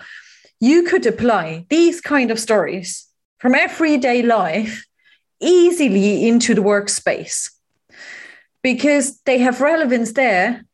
[0.60, 3.06] You could apply these kind of stories
[3.38, 4.86] from everyday life
[5.40, 7.50] easily into the workspace
[8.64, 10.64] because they have relevance there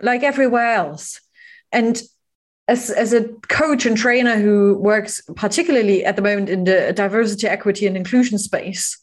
[0.00, 1.20] like everywhere else.
[1.70, 2.02] And
[2.66, 7.46] as, as a coach and trainer who works particularly at the moment in the diversity,
[7.46, 8.98] equity, and inclusion space,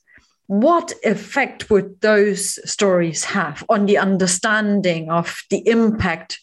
[0.48, 6.40] what effect would those stories have on the understanding of the impact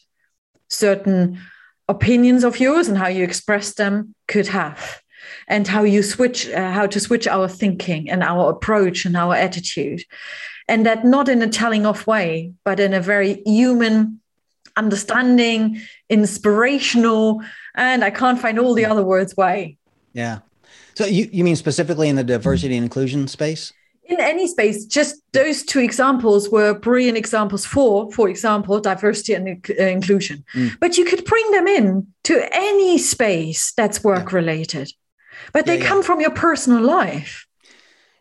[0.68, 1.40] certain
[1.88, 5.00] opinions of yours and how you express them could have?
[5.48, 9.34] and how you switch uh, how to switch our thinking and our approach and our
[9.34, 10.02] attitude
[10.68, 14.20] and that not in a telling off way but in a very human
[14.76, 17.40] understanding inspirational
[17.74, 19.76] and i can't find all the other words way
[20.14, 20.38] yeah.
[20.94, 23.72] So you, you mean specifically in the diversity and inclusion space?
[24.04, 29.48] In any space just those two examples were brilliant examples for for example diversity and
[29.48, 30.44] uh, inclusion.
[30.54, 30.78] Mm.
[30.78, 34.92] but you could bring them in to any space that's work related
[35.54, 37.46] but they yeah, come from your personal life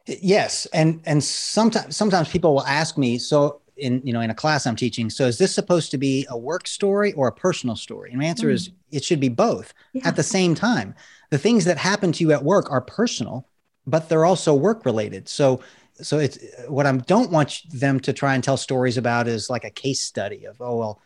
[0.05, 4.35] yes and and sometimes sometimes people will ask me so in you know in a
[4.35, 7.75] class i'm teaching so is this supposed to be a work story or a personal
[7.75, 8.11] story?
[8.11, 8.53] And my answer mm.
[8.53, 10.07] is it should be both yeah.
[10.07, 10.93] at the same time.
[11.31, 13.47] The things that happen to you at work are personal
[13.85, 15.59] but they're also work related so
[16.01, 19.63] so it's what i don't want them to try and tell stories about is like
[19.63, 21.01] a case study of oh well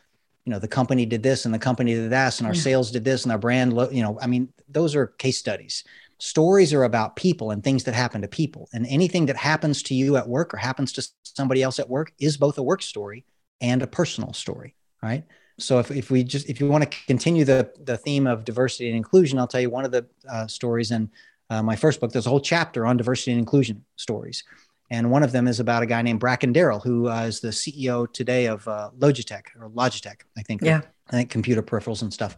[0.45, 3.03] you know the company did this and the company did that and our sales did
[3.03, 5.83] this and our brand you know i mean those are case studies
[6.19, 9.93] stories are about people and things that happen to people and anything that happens to
[9.93, 13.23] you at work or happens to somebody else at work is both a work story
[13.61, 15.23] and a personal story right
[15.59, 18.87] so if, if we just if you want to continue the the theme of diversity
[18.87, 21.09] and inclusion i'll tell you one of the uh, stories in
[21.49, 24.43] uh, my first book there's a whole chapter on diversity and inclusion stories
[24.89, 27.49] and one of them is about a guy named Bracken Darrell, who uh, is the
[27.49, 30.61] CEO today of uh, Logitech or Logitech, I think.
[30.61, 30.81] Yeah.
[31.09, 32.37] I think computer peripherals and stuff.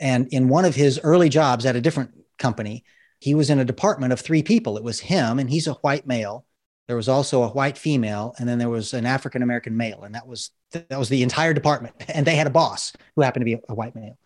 [0.00, 2.84] And in one of his early jobs at a different company,
[3.22, 4.76] he was in a department of three people.
[4.76, 6.44] It was him, and he's a white male.
[6.88, 10.16] There was also a white female, and then there was an African American male, and
[10.16, 11.94] that was that was the entire department.
[12.12, 14.18] And they had a boss who happened to be a white male.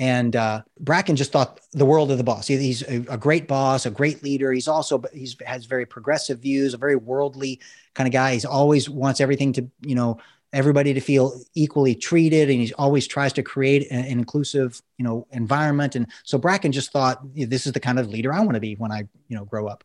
[0.00, 2.48] And uh, Bracken just thought the world of the boss.
[2.48, 4.52] He, he's a, a, great boss, a great leader.
[4.52, 7.60] He's also he's has very progressive views, a very worldly
[7.94, 8.32] kind of guy.
[8.32, 10.18] He's always wants everything to you know
[10.52, 15.26] everybody to feel equally treated, and he always tries to create an, inclusive you know
[15.30, 15.96] environment.
[15.96, 18.74] And so Bracken just thought this is the kind of leader I want to be
[18.74, 19.84] when I you know grow up.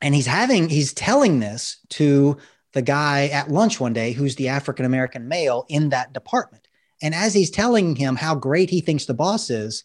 [0.00, 2.38] And he's having he's telling this to
[2.72, 6.68] the guy at lunch one day who's the African American male in that department.
[7.02, 9.84] And as he's telling him how great he thinks the boss is,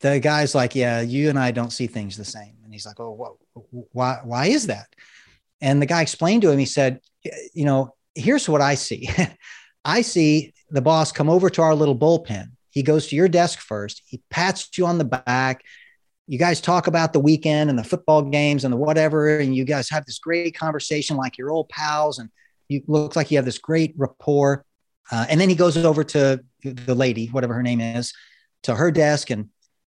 [0.00, 3.00] the guy's like, "Yeah, you and I don't see things the same." And he's like,
[3.00, 3.32] "Oh, what,
[3.92, 4.20] why?
[4.24, 4.88] Why is that?"
[5.60, 6.58] And the guy explained to him.
[6.58, 7.00] He said,
[7.54, 9.08] "You know, here's what I see.
[9.84, 12.52] I see the boss come over to our little bullpen.
[12.70, 14.02] He goes to your desk first.
[14.06, 15.62] He pats you on the back.
[16.26, 19.64] You guys talk about the weekend and the football games and the whatever, and you
[19.64, 22.30] guys have this great conversation like your old pals, and
[22.68, 24.64] you look like you have this great rapport.
[25.10, 28.14] Uh, and then he goes over to the lady, whatever her name is,
[28.62, 29.50] to her desk, and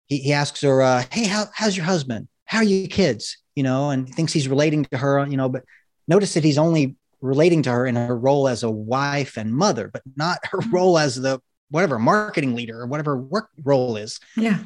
[0.07, 2.27] he, he asks her, uh, "Hey, how, how's your husband?
[2.45, 5.25] How are your kids?" You know, and thinks he's relating to her.
[5.25, 5.63] You know, but
[6.07, 9.89] notice that he's only relating to her in her role as a wife and mother,
[9.91, 10.75] but not her mm-hmm.
[10.75, 14.19] role as the whatever marketing leader or whatever work role is.
[14.35, 14.59] Yeah.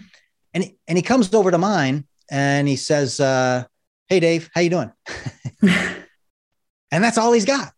[0.53, 3.65] And he, and he comes over to mine and he says, uh,
[4.07, 4.91] "Hey, Dave, how you doing?"
[5.61, 7.73] and that's all he's got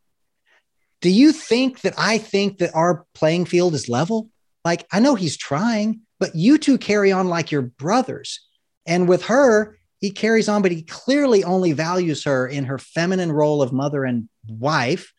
[1.01, 4.29] do you think that I think that our playing field is level?
[4.63, 8.39] Like, I know he's trying, but you two carry on like your brothers.
[8.85, 13.31] And with her, he carries on, but he clearly only values her in her feminine
[13.31, 15.13] role of mother and wife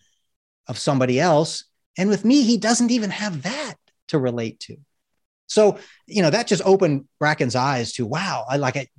[0.69, 1.65] of somebody else.
[1.97, 3.75] And with me, he doesn't even have that
[4.09, 4.77] to relate to.
[5.47, 8.91] So, you know, that just opened Bracken's eyes to wow, I like it.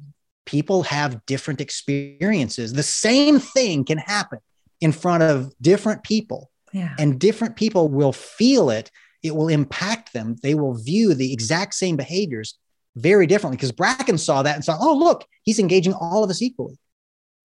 [0.45, 2.73] People have different experiences.
[2.73, 4.39] The same thing can happen
[4.81, 6.95] in front of different people yeah.
[6.97, 8.91] And different people will feel it.
[9.21, 10.35] It will impact them.
[10.41, 12.57] They will view the exact same behaviors
[12.95, 16.41] very differently because Bracken saw that and saw, oh, look, he's engaging all of us
[16.41, 16.77] equally.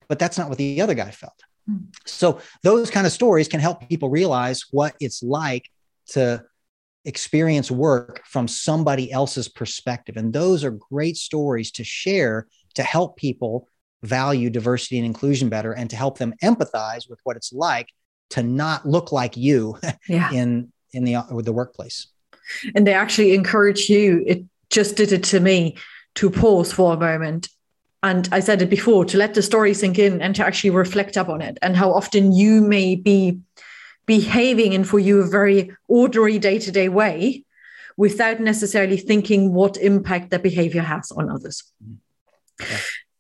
[0.09, 1.41] But that's not what the other guy felt.
[1.69, 1.87] Mm.
[2.07, 5.71] So those kind of stories can help people realize what it's like
[6.11, 6.45] to
[7.05, 10.17] experience work from somebody else's perspective.
[10.17, 13.69] And those are great stories to share to help people
[14.03, 17.89] value diversity and inclusion better and to help them empathize with what it's like
[18.31, 19.77] to not look like you
[20.09, 20.31] yeah.
[20.33, 22.07] in in the the workplace
[22.75, 25.77] and they actually encourage you it just did it to me
[26.17, 27.49] to pause for a moment.
[28.03, 31.17] And I said it before to let the story sink in and to actually reflect
[31.17, 33.41] upon it and how often you may be
[34.07, 37.45] behaving in for you a very ordinary day to day way
[37.97, 41.65] without necessarily thinking what impact that behavior has on others.
[42.61, 42.79] Yeah.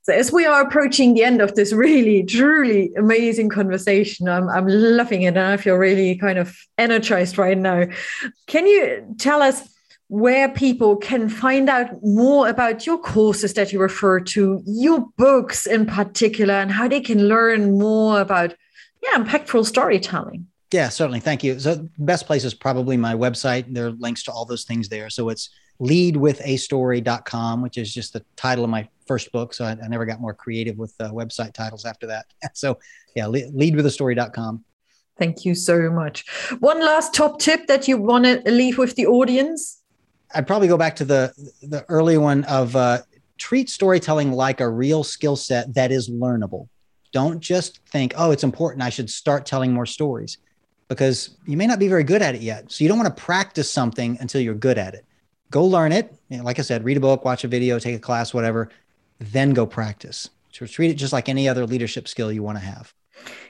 [0.09, 4.67] So, as we are approaching the end of this really, truly amazing conversation, I'm, I'm
[4.67, 7.85] loving it and I feel really kind of energized right now.
[8.47, 9.69] Can you tell us?
[10.09, 15.67] Where people can find out more about your courses that you refer to, your books
[15.67, 18.55] in particular, and how they can learn more about
[19.03, 20.47] yeah, impactful storytelling.
[20.73, 21.21] Yeah, certainly.
[21.21, 21.59] Thank you.
[21.59, 23.73] So, best place is probably my website.
[23.73, 25.09] There are links to all those things there.
[25.09, 25.51] So, it's
[25.81, 29.55] leadwithastory.com, which is just the title of my first book.
[29.55, 32.27] So, I, I never got more creative with uh, website titles after that.
[32.55, 32.79] So,
[33.15, 34.65] yeah, leadwithastory.com.
[35.19, 36.25] Thank you so much.
[36.61, 39.78] One last top tip that you want to leave with the audience?
[40.35, 43.03] I'd probably go back to the the early one of uh,
[43.39, 46.69] treat storytelling like a real skill set that is learnable.
[47.13, 48.83] Don't just think, oh, it's important.
[48.83, 50.39] I should start telling more stories
[50.89, 52.71] because you may not be very good at it yet.
[52.71, 55.07] So you don't want to practice something until you're good at it.
[55.51, 56.15] Go learn it.
[56.31, 58.69] like I said, read a book, watch a video, take a class, whatever,
[59.19, 60.29] then go practice.
[60.53, 62.93] So treat it just like any other leadership skill you want to have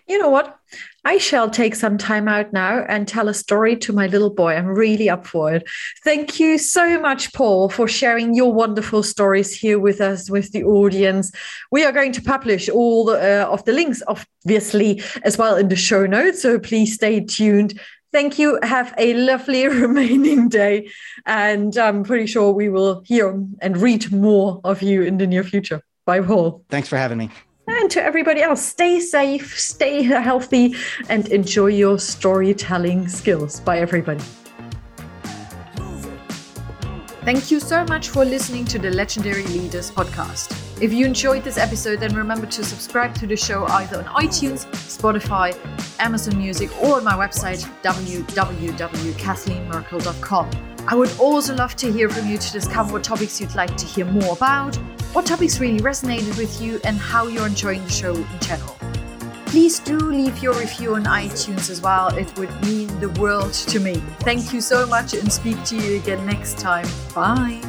[0.08, 0.58] you know what?
[1.04, 4.54] I shall take some time out now and tell a story to my little boy.
[4.54, 5.68] I'm really up for it.
[6.02, 10.64] Thank you so much, Paul, for sharing your wonderful stories here with us, with the
[10.64, 11.30] audience.
[11.70, 15.68] We are going to publish all the, uh, of the links, obviously, as well in
[15.68, 16.42] the show notes.
[16.42, 17.78] So please stay tuned.
[18.10, 18.58] Thank you.
[18.62, 20.90] Have a lovely remaining day.
[21.26, 25.44] And I'm pretty sure we will hear and read more of you in the near
[25.44, 25.82] future.
[26.06, 26.64] Bye, Paul.
[26.70, 27.30] Thanks for having me.
[27.68, 30.74] And to everybody else, stay safe, stay healthy,
[31.08, 33.60] and enjoy your storytelling skills.
[33.60, 34.24] Bye, everybody.
[37.28, 40.50] Thank you so much for listening to the Legendary Leaders podcast.
[40.80, 44.64] If you enjoyed this episode, then remember to subscribe to the show either on iTunes,
[44.72, 45.54] Spotify,
[46.00, 50.77] Amazon Music, or on my website, www.kathleenmerkel.com.
[50.90, 53.84] I would also love to hear from you to discover what topics you'd like to
[53.84, 54.74] hear more about,
[55.12, 58.74] what topics really resonated with you, and how you're enjoying the show in general.
[59.44, 62.08] Please do leave your review on iTunes as well.
[62.16, 63.96] It would mean the world to me.
[64.20, 66.86] Thank you so much and speak to you again next time.
[67.14, 67.60] Bye.